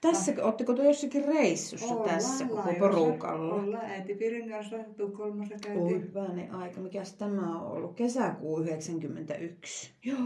[0.00, 3.54] Tässä, ootteko te jossakin reissussa ollaan tässä koko porukalla?
[3.54, 6.02] Ollaan äitipiirin kanssa Tukholmassa Oi, käytiin.
[6.02, 6.80] hyvänen aika.
[6.80, 7.94] Mikäs tämä on ollut?
[7.94, 9.90] Kesäkuu 91.
[10.04, 10.18] Joo.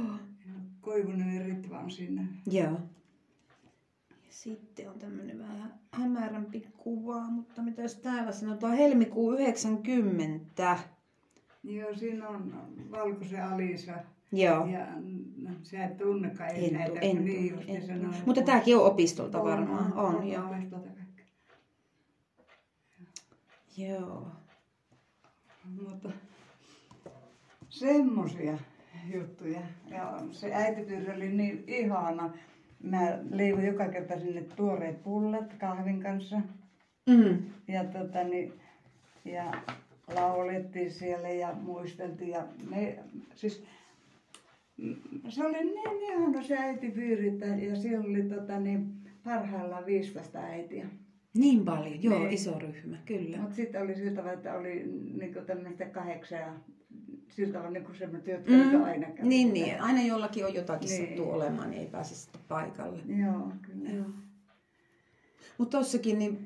[0.81, 2.27] Koivunen Ritva on siinä.
[2.51, 2.65] Joo.
[4.11, 8.77] Ja sitten on tämmöinen vähän hämärämpi kuva, mutta mitäs täällä sanotaan?
[8.77, 10.79] Helmikuu 90.
[11.65, 12.55] Joo, siinä on
[12.91, 13.93] valkoisen Alisa.
[14.33, 14.67] Joo.
[14.67, 14.87] Ja
[15.49, 18.77] no, sä et tunnekaan En, näitä, tu- kun en, niin tunne, en on- Mutta tämäkin
[18.77, 19.93] on opistolta varmaan.
[19.93, 20.51] On, on, joo.
[20.51, 21.23] opistolta kaikki.
[23.77, 24.29] Joo.
[25.83, 26.09] Mutta
[27.69, 28.59] semmosia
[29.15, 29.61] juttuja.
[29.91, 32.31] Ja se äitipiiri oli niin ihana.
[32.83, 36.41] Mä leivoin joka kerta sinne tuoreet pullat kahvin kanssa.
[37.07, 37.39] Mm.
[37.69, 38.53] Ja, tota, niin,
[39.25, 39.53] ja
[40.15, 42.31] laulettiin siellä ja muisteltiin.
[42.31, 42.99] Ja me,
[43.35, 43.65] siis,
[45.29, 48.87] se oli niin ihana se äitipiiri, että- ja siellä oli tota, niin,
[49.25, 50.87] parhaillaan 15 äitiä.
[51.35, 52.31] Niin paljon, joo, Niin.
[52.33, 53.37] iso ryhmä, kyllä.
[53.37, 54.85] Mutta sitten oli sillä tavalla, että oli
[55.21, 56.53] niinku tämmöistä kahdeksan ja
[57.29, 58.83] sillä tavalla niinku semmoista, jotka Mm.
[58.85, 59.29] aina kävi.
[59.29, 59.81] Niin, niin.
[59.83, 61.07] Aina jollakin on jotakin Niin.
[61.07, 62.99] sattuu olemaan, niin ei pääse sitten paikalle.
[63.07, 63.91] Joo, kyllä.
[63.91, 64.07] Joo.
[65.59, 66.39] Mutta tossakin niin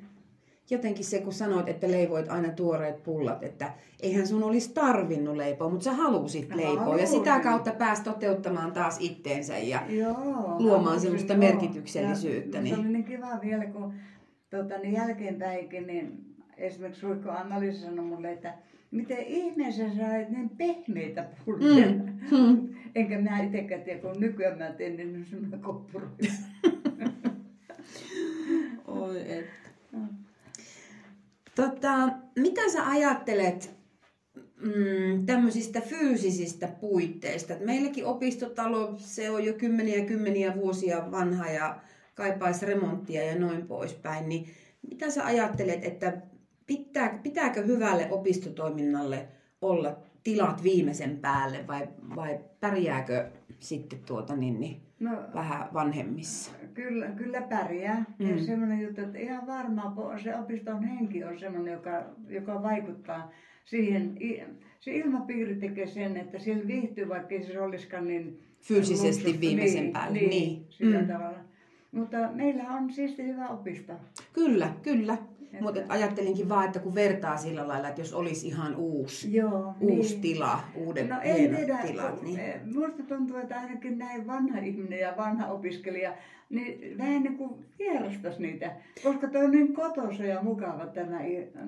[0.72, 5.68] jotenkin se, kun sanoit, että leivoit aina tuoreet pullat, että eihän sun olisi tarvinnut leipoa,
[5.70, 6.96] mutta sä halusit leipoa.
[6.98, 9.58] Ja sitä kautta pääsi toteuttamaan taas itteensä.
[9.58, 10.56] Ja Joo.
[10.58, 11.38] luomaan semmoista joo.
[11.42, 13.92] merkityksellisyyttä, Ja niin- Se oli niin kiva vielä, kun
[14.50, 16.24] tota, niin jälkeenpäinkin, niin
[16.56, 18.54] esimerkiksi Suikko Anna-Liisa sanoi mulle, että
[18.90, 21.86] miten ihmeessä sä niin pehmeitä pullia.
[22.30, 22.68] Mm.
[22.94, 26.24] Enkä mä itsekään tiedä, kun nykyään mä teen niin semmoinen koppuroita.
[28.86, 29.44] Oi et.
[31.54, 33.70] Tota, mitä sä ajattelet
[34.60, 37.54] mm, tämmöisistä fyysisistä puitteista?
[37.60, 41.80] Meilläkin opistotalo, se on jo kymmeniä kymmeniä vuosia vanha ja
[42.14, 44.28] kaipaisi remonttia ja noin poispäin.
[44.28, 44.48] Niin
[44.90, 46.22] mitä sä ajattelet, että
[46.66, 49.28] pitää, pitääkö hyvälle opistotoiminnalle
[49.62, 53.30] olla tilat viimeisen päälle vai, vai pärjääkö
[53.60, 56.52] sitten tuota niin, niin No, vähän vanhemmissa?
[56.74, 58.04] Kyllä, kyllä pärjää.
[58.18, 58.30] Mm.
[58.30, 63.30] Ja semmoinen juttu, että ihan varmaan se opiston henki on semmoinen, joka, joka vaikuttaa
[63.64, 64.14] siihen.
[64.80, 68.40] Se ilmapiiri tekee sen, että siellä viihtyy, vaikka ei se olisikaan niin...
[68.60, 69.40] Fyysisesti luksusta.
[69.40, 70.66] viimeisen niin, päälle, Niin, niin.
[70.70, 71.06] sillä Mm.
[71.06, 71.38] tavalla.
[71.92, 73.92] Mutta meillä on siisti hyvä opisto.
[74.32, 75.18] Kyllä, kyllä.
[75.60, 80.12] Mutta ajattelinkin vaan, että kun vertaa sillä lailla, että jos olisi ihan uusi, Joo, uusi
[80.12, 80.22] niin.
[80.22, 85.14] tila, uudet No tiedä, tilat, niin eh, musta tuntuu, että ainakin näin vanha ihminen ja
[85.16, 86.14] vanha opiskelija,
[86.52, 91.20] niin vähän niin kuin vierastas niitä, koska toi on niin kotoisa ja mukava tämä.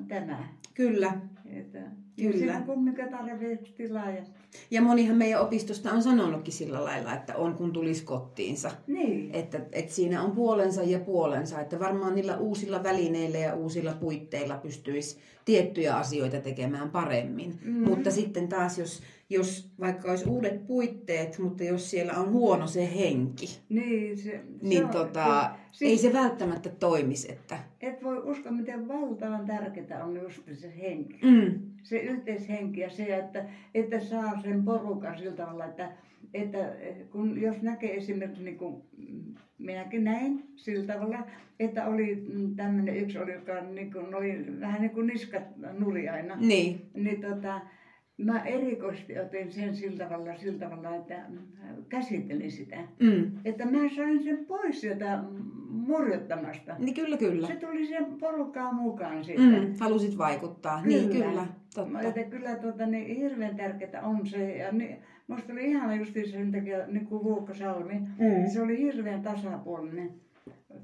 [0.08, 0.48] tämä.
[0.74, 1.12] Kyllä.
[1.46, 1.78] Että,
[2.16, 2.38] Kyllä.
[2.38, 4.10] Siinä kumminkin tarvitsee tilaa.
[4.10, 4.22] Ja...
[4.70, 8.70] Ja monihan meidän opistosta on sanonutkin sillä lailla, että on kun tulisi kotiinsa.
[8.86, 9.30] Niin.
[9.32, 14.56] Että, että siinä on puolensa ja puolensa, että varmaan niillä uusilla välineillä ja uusilla puitteilla
[14.56, 17.58] pystyisi tiettyjä asioita tekemään paremmin.
[17.64, 17.88] Mm.
[17.88, 22.94] Mutta sitten taas, jos, jos vaikka olisi uudet puitteet, mutta jos siellä on huono se
[22.98, 27.32] henki, Niin, se, se niin on, tota, siis- ei se välttämättä toimisi.
[27.32, 31.18] Että, Et voi uskoa, miten valtavan tärkeää on just se henki.
[31.22, 33.44] mm, Se yhteishenki ja se, että,
[33.74, 35.92] että saa sen porukan sillä tavalla, että,
[36.34, 36.58] että
[37.12, 38.82] kun jos näkee esimerkiksi niin kuin
[39.58, 41.18] minäkin näin sillä tavalla,
[41.60, 45.42] että oli tämmöinen yksi oli, joka niin kuin, oli vähän niin kuin niskat
[45.78, 46.36] nuri aina.
[46.36, 47.60] niin, Niin tota,
[48.18, 51.22] mä erikoisesti otin sen sillä tavalla, sillä tavalla, että
[51.88, 52.76] käsittelin sitä.
[53.00, 55.24] mm, Että mä sain sen pois sieltä
[55.70, 56.76] murjottamasta.
[56.78, 57.46] niin kyllä, kyllä.
[57.46, 59.64] Se tuli sen porukkaan mukaan sitten.
[59.64, 62.00] Mm, halusit vaikuttaa, niin kyllä, totta.
[62.00, 64.56] Että kyllä tota, niin, hirveän tärkeää on se.
[64.56, 64.96] Ja niin,
[65.28, 67.94] musta oli ihana just sen takia, niin kuin Vuokko Salmi.
[67.94, 68.50] Mm.
[68.52, 70.10] Se oli hirveän tasapuolinen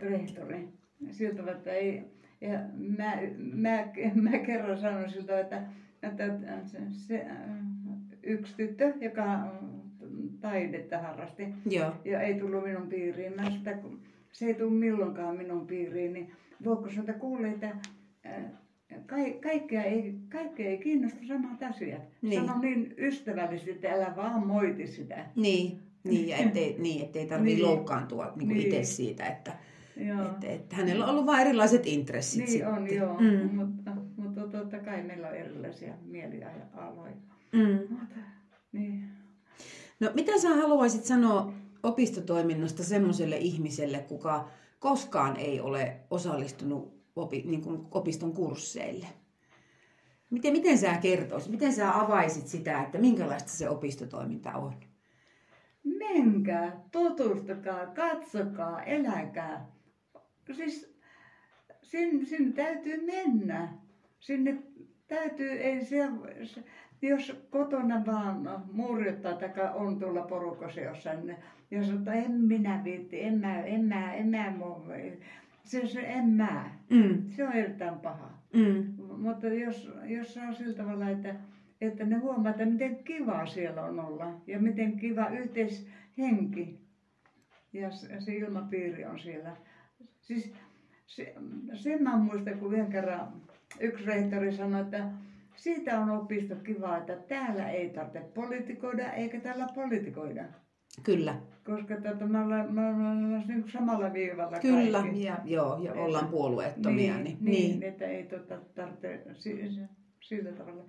[0.00, 0.68] rehtori.
[1.10, 2.02] Siltä, että ei,
[2.40, 3.18] ja mä,
[3.54, 3.88] mä,
[4.30, 5.62] mä kerran sanoin siltä, että
[6.66, 7.36] se, se äh,
[8.22, 9.52] yksi tyttö, joka
[10.40, 11.92] taidetta harrasti, Joo.
[12.04, 13.32] ja ei tullut minun piiriin.
[13.36, 14.00] Mä sitä, kun
[14.32, 16.32] se ei tule milloinkaan minun piiriin, niin
[16.64, 17.70] voiko sieltä kuulla, että
[18.26, 18.42] äh,
[19.06, 22.02] ka- kaikkea ei, kaikkea ei kiinnosta samat asiat.
[22.22, 22.46] Niin.
[22.46, 25.26] Sano niin ystävällisesti, että älä vaan moiti sitä.
[25.36, 27.66] Niin, niin, ja ettei, niin, ettei tarvitse Niin.
[27.66, 28.60] loukkaantua niin Niin.
[28.60, 29.52] itse siitä, että,
[29.96, 30.22] Joo.
[30.26, 32.68] että, että hänellä on ollut vain erilaiset intressit Niin sitten.
[32.68, 33.20] on, joo.
[33.20, 33.54] Mm.
[33.54, 33.89] Mutta
[34.70, 36.66] totta kai meillä on erilaisia mielialoja.
[37.52, 37.78] Mm.
[37.90, 38.20] Mutta,
[38.72, 39.08] niin.
[40.00, 41.52] No mitä sä haluaisit sanoa
[41.82, 44.48] opistotoiminnasta semmoiselle ihmiselle, kuka
[44.78, 49.06] koskaan ei ole osallistunut opi, niin kuin opiston kursseille?
[50.30, 54.74] Miten, miten sä kertoisit, miten sä avaisit sitä, että minkälaista se opistotoiminta on?
[55.84, 59.66] Menkää, tutustukaa, katsokaa, eläkää.
[60.52, 60.98] Siis
[61.82, 63.80] sinne, sinne täytyy mennä.
[64.20, 64.58] Sinne
[65.08, 66.08] täytyy, ei se,
[67.02, 71.36] jos kotona vaan murjottaa tai on tuolla porukassa jossain, niin
[71.70, 75.18] ja sanoo, että en minä viitti, en mä, en mä, en mä, moi."
[75.62, 76.70] se, se en mä.
[76.90, 77.30] Mm.
[77.30, 78.30] Se on erittäin paha.
[78.52, 78.94] Mm.
[79.22, 81.34] Mutta jos, jos saa sillä tavalla, että,
[81.80, 86.80] että ne huomaa, että miten kiva siellä on olla ja miten kiva yhteishenki
[87.72, 89.56] ja se, se ilmapiiri on siellä.
[90.20, 90.52] Siis
[91.06, 91.34] se,
[91.74, 93.32] sen mä muistan, kun yhden kerran
[93.80, 95.04] yksi rehtori sanoi, että
[95.56, 100.44] siitä on opisto kiva, että täällä ei tarvitse politikoida eikä täällä politikoida.
[101.02, 105.22] Kyllä, Koska tota, me ollaan, me ollaan niin samalla viivalla kyllä, kaikki.
[105.22, 107.14] ja, joo, ja ollaan puolueettomia.
[107.14, 109.80] Niin, niin, niin, niin, että ei tota, tarvitse si- si-
[110.20, 110.84] sillä tavalla.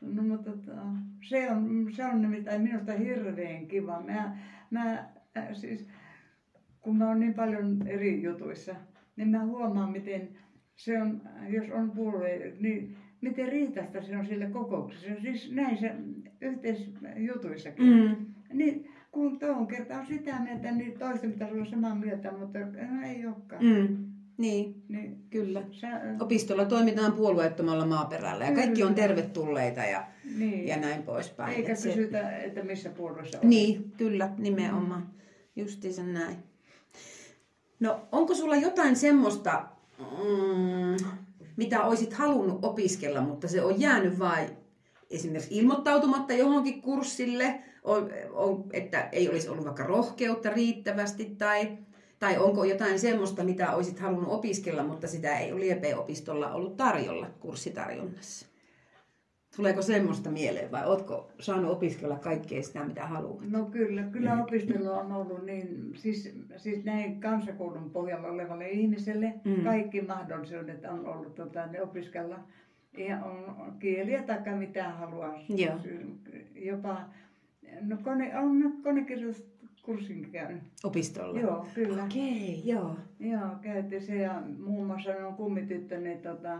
[0.00, 0.80] No, mutta tota,
[1.28, 4.00] se on, se on nimittäin minusta hirveän kiva.
[4.00, 4.36] Mä,
[4.70, 5.04] mä
[5.36, 5.88] äh, siis,
[6.80, 8.74] kun mä oon niin paljon eri jutuissa,
[9.16, 10.28] niin mä huomaan, miten
[10.84, 15.06] se on, jos on puolue, niin miten riitasta se on sille kokouksessa.
[15.22, 15.90] Siis näin se
[16.40, 17.86] yhteisjutuissakin.
[17.86, 18.16] Mm.
[18.52, 23.06] Niin, kun tuon kerta on sitä mieltä, niin toisten pitäisi olla samaa mieltä, mutta no,
[23.08, 23.64] ei olekaan.
[23.64, 23.96] Mm.
[24.38, 25.62] Niin, Niin, kyllä.
[25.70, 29.06] sä, Opistolla toimitaan puolueettomalla maaperällä ja kaikki on Kyllä.
[29.08, 30.06] tervetulleita ja,
[30.38, 30.68] niin.
[30.68, 31.54] ja näin poispäin.
[31.56, 33.50] Eikä Et se- kysytä, että missä puolueessa on.
[33.50, 35.06] Niin, kyllä, nimenomaan.
[35.56, 36.36] Justiinsa näin.
[37.80, 39.64] No, onko sulla jotain semmoista,
[39.98, 40.96] mm,
[41.56, 44.48] mitä olisit halunnut opiskella, mutta se on jäänyt vain
[45.10, 51.78] esimerkiksi ilmoittautumatta johonkin kurssille, on, on, että ei olisi ollut vaikka rohkeutta riittävästi, tai,
[52.18, 57.30] tai onko jotain semmoista, mitä olisit halunnut opiskella, mutta sitä ei ole Liepe-opistolla ollut tarjolla
[57.40, 58.51] kurssitarjonnassa?
[59.56, 63.50] Tuleeko semmoista mieleen vai ootko saanut opiskella kaikkea sitä, mitä haluat?
[63.50, 69.64] No kyllä, kyllä opiskelu on ollut niin, siis, siis näin kansakoulun pohjalla olevalle ihmiselle Mm.
[69.64, 72.38] kaikki mahdollisuudet on ollut tota, ne opiskella.
[72.98, 75.34] Ja on kieliä tai mitä haluaa.
[75.48, 75.76] Joo.
[76.54, 77.00] Jopa,
[77.80, 80.62] no kone, on konekirjoituskurssin käynyt.
[80.84, 81.40] Opistolla?
[81.40, 82.04] Joo, kyllä.
[82.04, 82.96] Okei, joo.
[83.20, 86.58] Joo, käytiin se ja muun muassa on kummityttö, niin tota,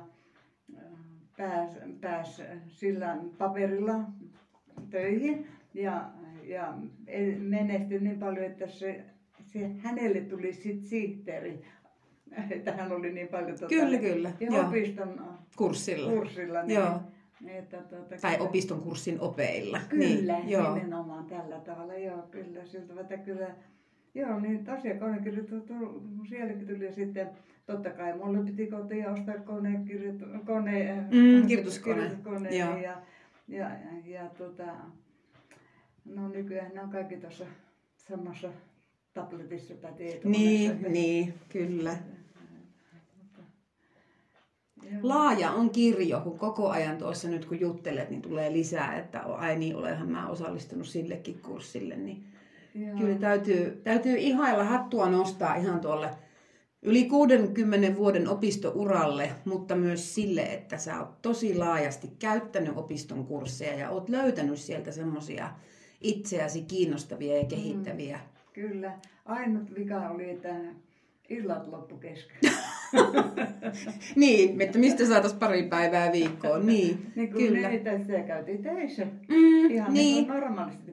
[1.37, 1.71] pääs,
[2.01, 4.01] pääs sillä paperilla
[4.91, 6.11] töihin ja,
[6.45, 6.75] ja
[7.39, 9.05] menestyi niin paljon, että se,
[9.45, 11.63] se hänelle tuli sitten sihteeri.
[12.51, 14.69] Että hän oli niin paljon tota, Kyllä, kyllä, Ja joo.
[14.69, 15.21] opiston
[15.57, 16.11] Kurssilla.
[16.13, 16.63] kurssilla.
[16.63, 17.01] Niin, Joo.
[17.47, 19.81] Että, tota, Tai kyllä- opiston kurssin opeilla.
[19.89, 20.75] Kyllä, niin, joo.
[20.75, 21.95] nimenomaan tällä tavalla.
[21.95, 22.65] Joo, kyllä.
[22.67, 23.55] Siltä, että kyllä
[24.15, 25.63] Joo, niin tosiaan konekirjoitus
[26.29, 27.31] sielläkin tuli sitten
[27.67, 31.95] totta kai mulle piti kotiin ostaa konekirjoit, kone, Mm, kirjoituskone.
[31.95, 32.77] kirjoituskone Joo.
[32.77, 33.03] ja,
[33.49, 33.71] ja,
[34.07, 34.65] ja, tota,
[36.05, 37.45] no nykyään ne on kaikki tuossa
[37.97, 38.49] samassa
[39.15, 40.75] tabletissa tai tietokoneessa.
[40.75, 41.97] Niin, niin, kyllä.
[45.03, 49.57] Laaja on kirjo, kun koko ajan tuossa nyt kun juttelet, niin tulee lisää, että ai
[49.59, 51.97] niin, olenhan mä osallistunut sillekin kurssille.
[51.97, 52.25] Niin
[52.75, 52.99] Joo.
[52.99, 56.11] kyllä täytyy, täytyy ihailla hattua nostaa ihan tuolle
[56.83, 63.75] yli 60 vuoden opistouralle, mutta myös sille, että sä oot tosi laajasti käyttänyt opiston kursseja
[63.75, 65.51] ja oot löytänyt sieltä semmosia
[66.01, 68.21] itseäsi kiinnostavia ja kehittäviä.
[68.53, 68.99] Kyllä.
[69.25, 70.55] Ainut vika oli, että
[71.33, 72.37] illat loppu kesken.
[74.17, 76.67] Niin, että mistä saatais pari päivää viikkoon.
[76.73, 77.69] Niin, niin kun kyllä.
[77.69, 79.05] niitä sitä käytiin töissä.
[79.05, 80.15] Mm, Ihan niin.
[80.15, 80.93] niin normaalisti.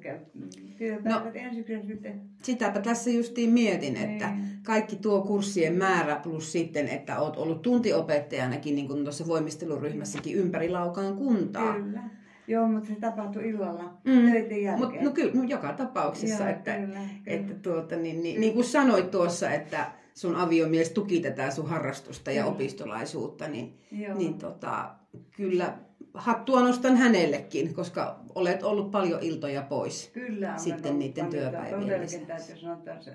[0.77, 1.31] Työpäivät no.
[1.33, 2.21] ensiksi sitten.
[2.43, 4.43] Sitäpä tässä justiin mietin, että Niin.
[4.63, 10.69] kaikki tuo kurssien määrä plus sitten, että oot ollut tuntiopettajanakin, niin kuin tuossa voimisteluryhmässäkin, ympäri
[10.69, 11.73] Laukaan kuntaa.
[11.73, 12.01] Kyllä.
[12.47, 14.31] Joo, mutta se tapahtui illalla Mm.
[14.31, 14.91] töiden jälkeen.
[14.91, 17.07] Mut, no kyllä, no joka tapauksessa, Joo, että, kyllä, kyllä.
[17.25, 22.32] että tuota, niin, niin, niin kuin sanoit tuossa, että sun aviomies tuki tätä sun harrastusta
[22.32, 22.55] ja Kyllä.
[22.55, 24.17] opistolaisuutta, niin, Joo.
[24.17, 24.89] niin tota,
[25.36, 25.78] kyllä
[26.13, 30.09] hattua nostan hänellekin, koska olet ollut paljon iltoja pois.
[30.13, 32.26] Kyllä, sitten niiden työpäivien lisäksi.
[32.26, 33.11] täytyy sanoa, että se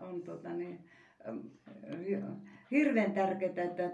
[0.00, 0.78] on tota, niin,
[1.28, 1.38] ähm,
[2.70, 3.90] hirveän tärkeää, että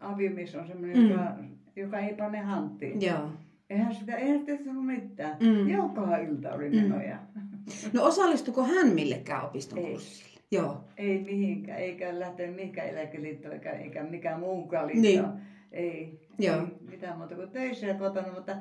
[0.00, 1.10] aviomies on sellainen, Mm.
[1.10, 1.34] joka,
[1.76, 3.02] joka ei pane hanttiin.
[3.02, 3.28] Joo.
[3.70, 5.36] Eihän sitä, eihän sitä mitään.
[5.40, 5.68] Mm.
[5.68, 6.76] Joka ilta oli Mm.
[6.76, 7.18] menoja.
[7.92, 10.33] No osallistuko hän millekään opiston kurssille?
[10.50, 10.84] Joo.
[10.96, 15.02] Ei mihinkään, eikä lähtenyt mihinkään eläkeliittoon, eikä, eikä mikään muunkaan liitto.
[15.02, 15.24] Niin.
[15.72, 16.56] Ei, Joo.
[16.56, 18.56] ei mitään muuta kuin töissä ja kotona, mutta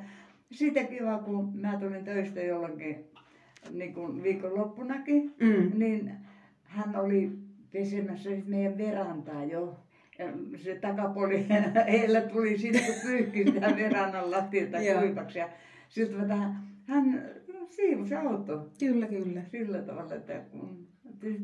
[0.51, 3.05] siitä kiva, kun mä tulin töistä jolloinkin
[3.71, 5.79] niin kuin viikonloppunakin, Mm.
[5.79, 6.11] niin
[6.63, 7.31] hän oli
[7.71, 9.79] pesemässä meidän verantaa jo.
[10.19, 10.25] Ja
[10.55, 11.45] se takapuoli
[11.91, 15.01] heillä tuli sinne, kun pyyhki sitä verannan lattialta Joo.
[15.01, 15.39] kuivaksi.
[15.39, 15.49] Ja
[15.89, 16.55] siltä vähän,
[16.87, 17.25] hän
[17.69, 19.41] siivosi auto Kyllä, kyllä.
[19.51, 20.87] sillä tavalla, että kun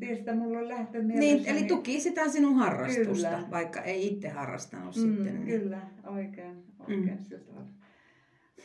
[0.01, 3.43] että mulla on lähtö Niin, eli tuki sitä sinun harrastusta, Kyllä.
[3.51, 5.45] vaikka ei itse harrastanut mm, sitten.
[5.45, 5.59] Niin.
[5.59, 7.19] Kyllä, oikein, oikein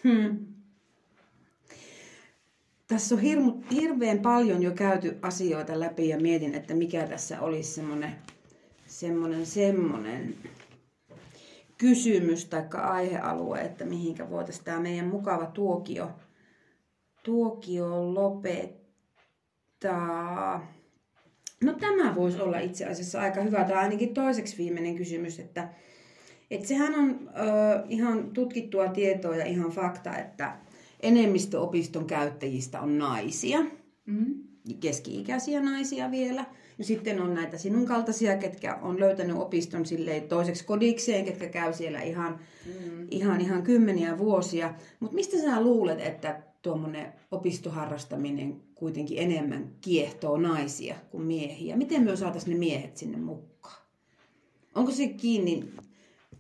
[0.05, 0.11] Mm.
[0.13, 0.47] Hmm.
[2.89, 7.73] Tässä on hirmu, hirveän paljon jo käyty asioita läpi ja mietin, että mikä tässä olisi
[7.73, 8.13] semmoinen,
[8.87, 10.35] semmoinen, semmoinen
[11.79, 16.11] kysymys tai aihealue, että mihinkä voitaisiin tämä meidän mukava tuokio,
[17.23, 18.85] tuokio lopettaa.
[21.65, 25.69] No tämä voisi olla itse asiassa aika hyvä, tai ainakin toiseksi viimeinen kysymys, että,
[26.51, 30.57] että sehän on ö, ihan tutkittua tietoa ja ihan fakta, että
[31.03, 33.59] enemmistö opiston käyttäjistä on naisia,
[34.07, 34.35] Mm.
[34.81, 36.45] keski-ikäisiä naisia vielä.
[36.79, 41.73] Ja sitten on näitä sinun kaltaisia, ketkä on löytänyt opiston silleen toiseksi kodikseen, ketkä käy
[41.73, 43.07] siellä ihan, Mm.
[43.11, 44.75] ihan, ihan kymmeniä vuosia.
[45.01, 51.77] Mutta mistä sä luulet, että tuommoinen opistoharrastaminen kuitenkin enemmän kiehtoo naisia kuin miehiä?
[51.77, 53.83] Miten me saataisiin ne miehet sinne mukaan?
[54.75, 55.65] Onko se kiinni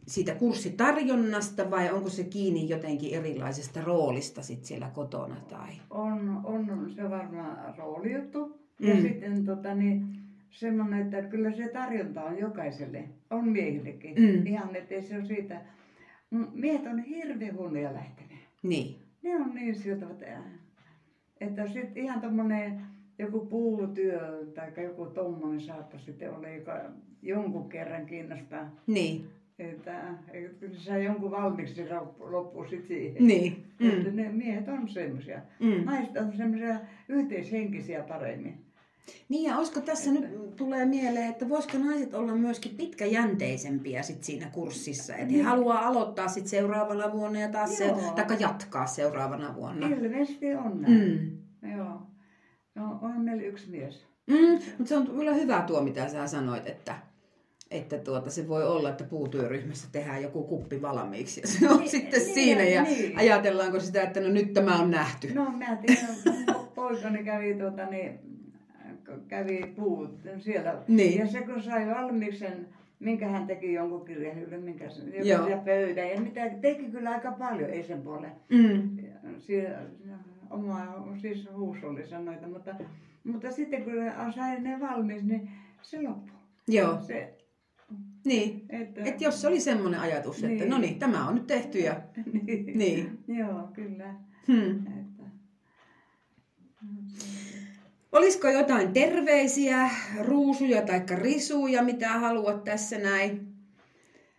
[0.06, 5.36] siitä kurssitarjonnasta vai onko se kiinni jotenkin erilaisesta roolista sit siellä kotona?
[5.48, 5.70] Tai...
[5.90, 8.60] On, on se varmaan roolijuttu.
[8.80, 8.88] Mm.
[8.88, 10.06] Ja sitten tota, niin,
[10.50, 13.04] semmoinen, että kyllä se tarjonta on jokaiselle.
[13.30, 14.14] On miehillekin.
[14.18, 14.46] Mm.
[14.46, 15.60] Ihan, ettei se ole siitä.
[16.30, 18.40] Mm, Miehet on hirveän huonoja lähteneet.
[18.62, 19.03] Niin.
[19.24, 20.22] Ne on niin syötävät.
[21.40, 22.74] Että sitten ihan tommonen
[23.18, 26.90] joku puutyö tai joku tommonen saattaisi sitten olla, joka
[27.22, 28.66] jonkun kerran kiinnostaa.
[28.86, 29.20] Niin.
[29.58, 31.82] Että, että saa jonkun valmiiksi
[32.18, 33.26] loppu- sitten siihen.
[33.26, 33.52] Niin.
[33.80, 34.16] Että Mm.
[34.16, 35.40] ne miehet on semmoisia.
[35.60, 35.84] Mm.
[35.84, 38.54] Naiset on semmoisia yhteishenkisiä paremmin.
[39.28, 44.46] Niin ja olisiko tässä nyt tulee mieleen, että voisiko naiset olla myöskin pitkäjänteisempiä sit siinä
[44.52, 45.12] kurssissa?
[45.14, 45.44] Että he Niin.
[45.44, 49.86] haluaa aloittaa sit seuraavana vuonna ja taas se, taikka jatkaa seuraavana vuonna.
[49.86, 51.38] Ilmeisesti on näin.
[51.62, 51.70] Mm.
[51.76, 52.02] Joo.
[52.74, 54.06] No, on meillä yksi mies.
[54.26, 56.94] Mm, mutta se on kyllä hyvä tuo, mitä sä sanoit, että,
[57.70, 61.90] että tuota, se voi olla, että puutyöryhmässä tehdään joku kuppi valmiiksi ja se on Niin,
[61.90, 63.18] sitten niin, siinä ja niin.
[63.18, 65.34] ajatellaanko sitä, että no nyt tämä on nähty.
[65.34, 66.14] No mä tiedän,
[66.74, 68.18] poikani kävi, tuota, niin,
[69.28, 70.82] kävi puut siellä.
[70.88, 71.18] Niin.
[71.18, 75.48] Ja se kun sai valmiiksi sen, minkä hän teki jonkun kirjahyllyn, minkä sen, Joo.
[75.48, 78.32] ja pöydän ja mitä, teki kyllä aika paljon, ei sen puolen.
[78.48, 78.96] Mm.
[79.38, 79.78] Siellä,
[80.50, 82.74] oma siis huushollissa noita, mutta,
[83.24, 83.92] mutta sitten kun
[84.34, 85.50] sai ne valmiiksi, niin
[85.82, 86.34] se loppui.
[86.68, 87.34] Joo, Se,
[88.24, 88.62] niin.
[88.70, 90.70] että, Et jos se oli semmoinen ajatus, että Niin.
[90.70, 91.94] no niin, tämä on nyt tehty ja
[92.46, 92.78] niin.
[92.78, 93.18] niin.
[93.28, 94.14] Joo, kyllä.
[94.48, 94.86] Hmm.
[94.86, 95.24] Että,
[98.14, 99.90] Olisiko jotain terveisiä,
[100.20, 103.54] ruusuja tai risuja, mitä haluat tässä näin?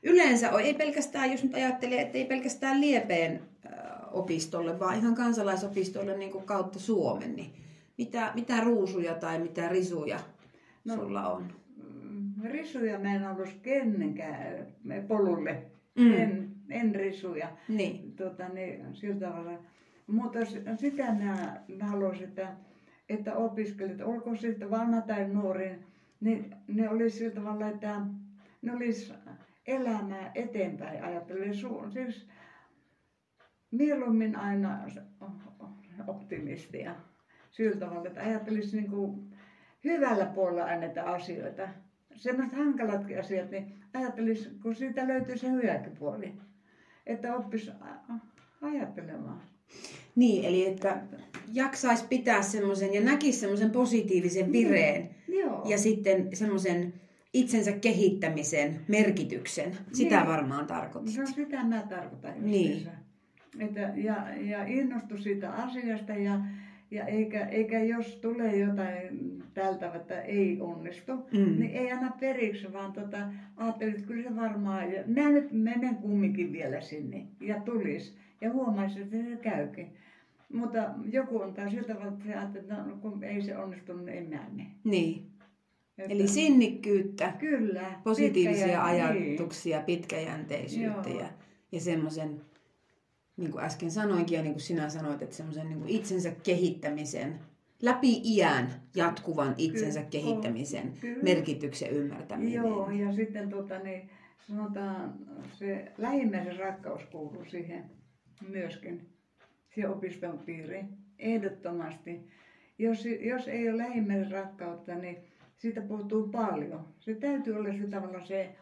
[0.04, 3.40] Yleensä ei pelkästään, jos nyt ajattelee, että ei pelkästään Liepeen
[4.12, 7.54] opistolle, vaan ihan kansalaisopistolle niin kuin kautta Suomen, niin
[7.98, 10.20] mitä, mitä ruusuja tai mitä risuja
[10.86, 11.54] no, sulla on?
[12.02, 14.68] Mm, risuja mä en ollut kennenkään
[15.08, 15.64] polulle.
[15.96, 16.14] Mm.
[16.14, 17.48] En, en risuja.
[17.68, 18.14] Niin.
[18.16, 19.60] Tota, niin, sillä tavalla.
[20.08, 20.40] Mutta
[20.78, 22.48] sitä mä, mä haluaisin, että,
[23.10, 25.80] että opiskelijat, olkoon sitten vanha tai nuori,
[26.20, 28.02] niin ne olisi sillä tavalla, että
[28.62, 29.14] ne olisi
[29.68, 31.54] elämää eteenpäin ajattelen.
[31.94, 32.28] Siis
[33.72, 34.80] mieluummin aina
[36.08, 36.96] optimistia
[37.52, 39.34] sillä tavalla, että ajattelisi niin kuin
[39.84, 41.68] hyvällä puolella aina asioita.
[42.16, 46.34] Sellaiset hankalatkin asiat, niin ajattelisi, kun siitä löytyy se hyväkin puoli,
[47.06, 47.72] että oppisi
[48.62, 49.42] ajattelemaan.
[50.16, 51.02] Niin, eli että
[51.54, 55.10] jaksaisi pitää semmoisen ja näkisi semmoisen positiivisen vireen.
[55.28, 55.64] Niin, joo.
[55.70, 56.94] Ja sitten semmoisen
[57.34, 59.78] itsensä kehittämisen merkityksen.
[59.94, 60.28] Sitä niin.
[60.28, 61.18] varmaan tarkoitit.
[61.18, 62.34] No sitä mä tarkoitan.
[62.38, 62.88] Niin.
[63.60, 66.40] Että, ja, ja innostu siitä asiasta ja,
[66.92, 71.60] ja eikä, eikä jos tulee jotain tältä, että ei onnistu, mm.
[71.60, 73.18] niin ei anna periksi, vaan tota,
[73.58, 78.52] ajattelin, että kyllä se varmaan, ja mä nyt menen kumminkin vielä sinne ja tulis ja
[78.52, 79.88] huomaisin, että se käykin.
[80.54, 82.18] Mutta joku on taas siltä tavalla,
[82.60, 84.72] että no, kun ei se onnistunut, niin en mä mene.
[84.84, 85.32] Niin.
[85.98, 86.14] Että...
[86.14, 88.84] Eli sinnikkyyttä, Kyllä, positiivisia pitkäjä...
[88.84, 89.86] ajatuksia, niin.
[89.86, 91.20] pitkäjänteisyyttä Joo.
[91.20, 91.28] ja,
[91.72, 92.42] ja semmoisen,
[93.38, 97.40] niin kuin äsken sanoinkin ja niin kuin sinä sanoit, että semmoisen niin itsensä kehittämisen,
[97.82, 100.12] läpi iän jatkuvan itsensä Kyllä.
[100.12, 101.24] kehittämisen Kyllä.
[101.24, 102.54] merkityksen ymmärtäminen.
[102.54, 104.10] Joo, ja sitten tota, niin,
[104.48, 105.14] sanotaan,
[105.54, 107.86] se lähimmäisen rakkaus kuuluu siihen
[108.50, 109.15] myöskin,
[109.76, 112.28] siihen opiston piiriin, ehdottomasti.
[112.80, 115.18] Jos, jos ei ole lähimmäisen rakkautta, niin
[115.58, 116.88] siitä puuttuu paljon.
[117.00, 118.56] Se täytyy olla se tavalla se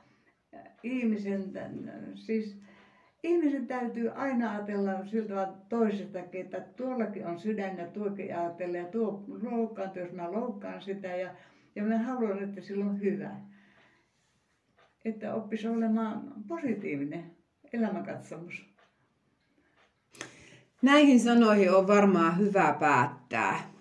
[0.53, 1.53] äh, ihmisen,
[2.15, 2.61] siis
[3.23, 9.23] ihmisen täytyy aina ajatella siltä toisestakin, että tuollakin on sydän ja tuokin ajattelee ja tuo
[9.41, 11.35] loukkaantuu, jos mä loukkaan sitä ja,
[11.75, 13.31] ja mä haluan, että sillä on hyvä.
[15.05, 17.31] Että oppisi olemaan positiivinen
[17.73, 18.72] elämänkatsomus.
[20.83, 23.71] Näihin sanoihin on varmaan hyvä päättää.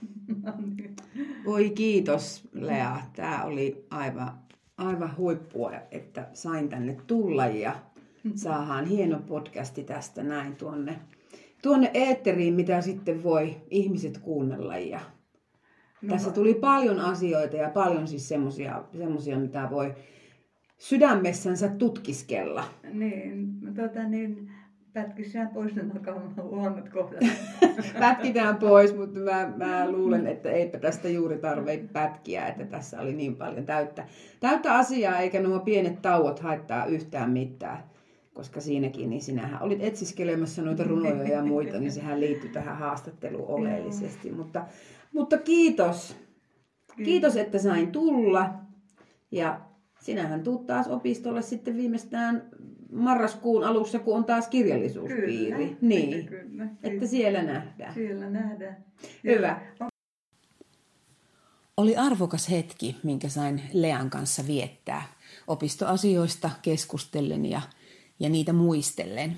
[1.45, 2.97] Voi kiitos Lea.
[3.17, 4.33] Tämä oli aivan,
[4.79, 7.75] aivan huippua, että sain tänne tulla ja
[8.35, 10.99] saadaan hieno podcasti tästä näin tuonne,
[11.63, 14.79] tuonne eetteriin, mitä sitten voi ihmiset kuunnella.
[14.79, 15.01] Ja
[16.03, 18.85] no, tässä tuli paljon asioita ja paljon siis semmoisia,
[19.41, 19.95] mitä voi
[20.79, 22.65] sydämessänsä tutkiskella.
[22.93, 24.51] Niin, tota niin,
[24.93, 25.93] Pätkisään pois nämä
[26.43, 27.21] huonot kohdat.
[28.01, 33.13] Pätkitään pois, mutta mä, mä luulen, että eipä tästä juuri tarvitse pätkiä, että tässä oli
[33.13, 34.07] niin paljon täyttä,
[34.41, 37.85] täyttä asiaa, eikä nuo pienet tauot haittaa yhtään mitään.
[38.35, 43.49] Koska siinäkin, niin sinähän olit etsiskelemässä noita runoja ja muita, niin sehän liittyy tähän haastatteluun
[43.49, 44.31] oleellisesti.
[44.31, 44.65] Mutta,
[45.13, 46.17] mutta kiitos.
[47.05, 48.51] Kiitos, että sain tulla.
[49.31, 49.61] Ja
[50.01, 52.43] sinähän tuut taas opistolle sitten viimeistään
[52.93, 55.53] marraskuun alussa, kun on taas kirjallisuuspiiri.
[55.53, 56.67] Kyllä, niin, kyllä, kyllä.
[56.83, 57.95] että siellä nähdään.
[57.95, 58.85] Siellä nähdään.
[59.25, 59.61] Hyvä.
[61.77, 65.03] Oli arvokas hetki, minkä sain Lean kanssa viettää
[65.47, 67.61] opistoasioista keskustellen ja,
[68.21, 69.37] ja niitä muistellen.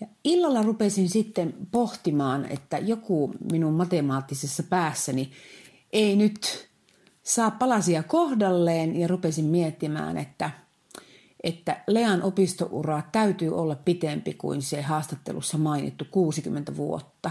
[0.00, 5.30] Ja illalla rupesin sitten pohtimaan, että joku minun matemaattisessa päässäni
[5.92, 6.68] ei nyt
[7.22, 10.50] saa palasia kohdalleen ja rupesin miettimään, että–
[11.48, 17.30] että Lean opistoura täytyy olla pitempi kuin se haastattelussa mainittu 60 vuotta.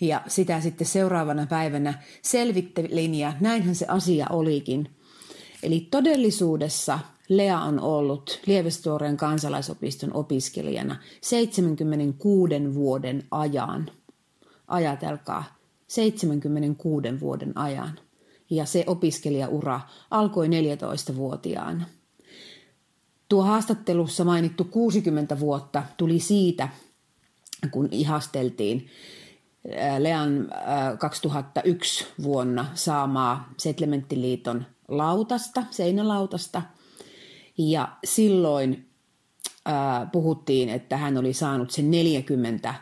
[0.00, 4.88] Ja sitä sitten seuraavana päivänä selvittelin ja näinhän se asia olikin.
[5.62, 6.98] Eli todellisuudessa
[7.28, 13.90] Lea on ollut Lievestoren kansalaisopiston opiskelijana 76 vuoden ajan.
[14.68, 15.44] Ajatelkaa,
[15.86, 17.98] 76 vuoden ajan.
[18.50, 19.80] Ja se opiskelijaura
[20.10, 21.86] alkoi 14-vuotiaana.
[23.30, 26.68] Tuo haastattelussa mainittu 60 vuotta tuli siitä,
[27.70, 28.86] kun ihasteltiin
[29.98, 30.48] Lean
[30.98, 36.62] 2001 vuonna saamaa Settlementtiliiton lautasta, seinälautasta.
[37.58, 38.88] Ja silloin
[40.12, 42.74] puhuttiin, että hän oli saanut sen 40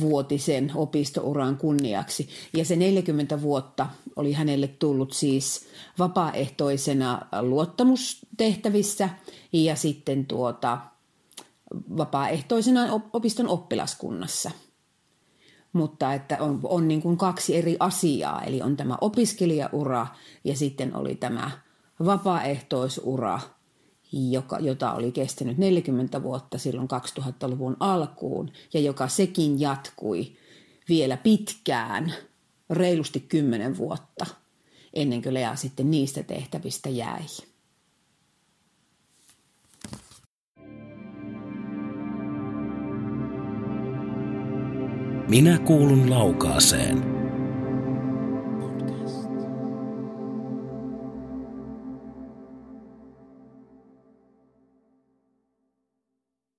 [0.00, 2.28] vuotisen opistouran kunniaksi.
[2.56, 3.86] Ja se 40 vuotta
[4.16, 5.66] oli hänelle tullut siis
[5.98, 9.08] vapaaehtoisena luottamustehtävissä
[9.52, 10.78] ja sitten tuota,
[11.96, 14.50] vapaaehtoisena opiston oppilaskunnassa.
[15.72, 18.42] mutta että on, on niin kuin kaksi eri asiaa.
[18.42, 20.06] Eli on tämä opiskelijaura
[20.44, 21.50] ja sitten oli tämä
[22.04, 23.40] vapaaehtoisura,
[24.12, 26.88] joka, jota oli kestänyt 40 vuotta silloin
[27.20, 30.32] 2000-luvun alkuun ja joka sekin jatkui
[30.88, 32.14] vielä pitkään,
[32.70, 34.26] reilusti 10 vuotta,
[34.94, 37.22] ennen kuin Lea sitten niistä tehtävistä jäi.
[45.28, 47.17] Minä kuulun laukaaseen.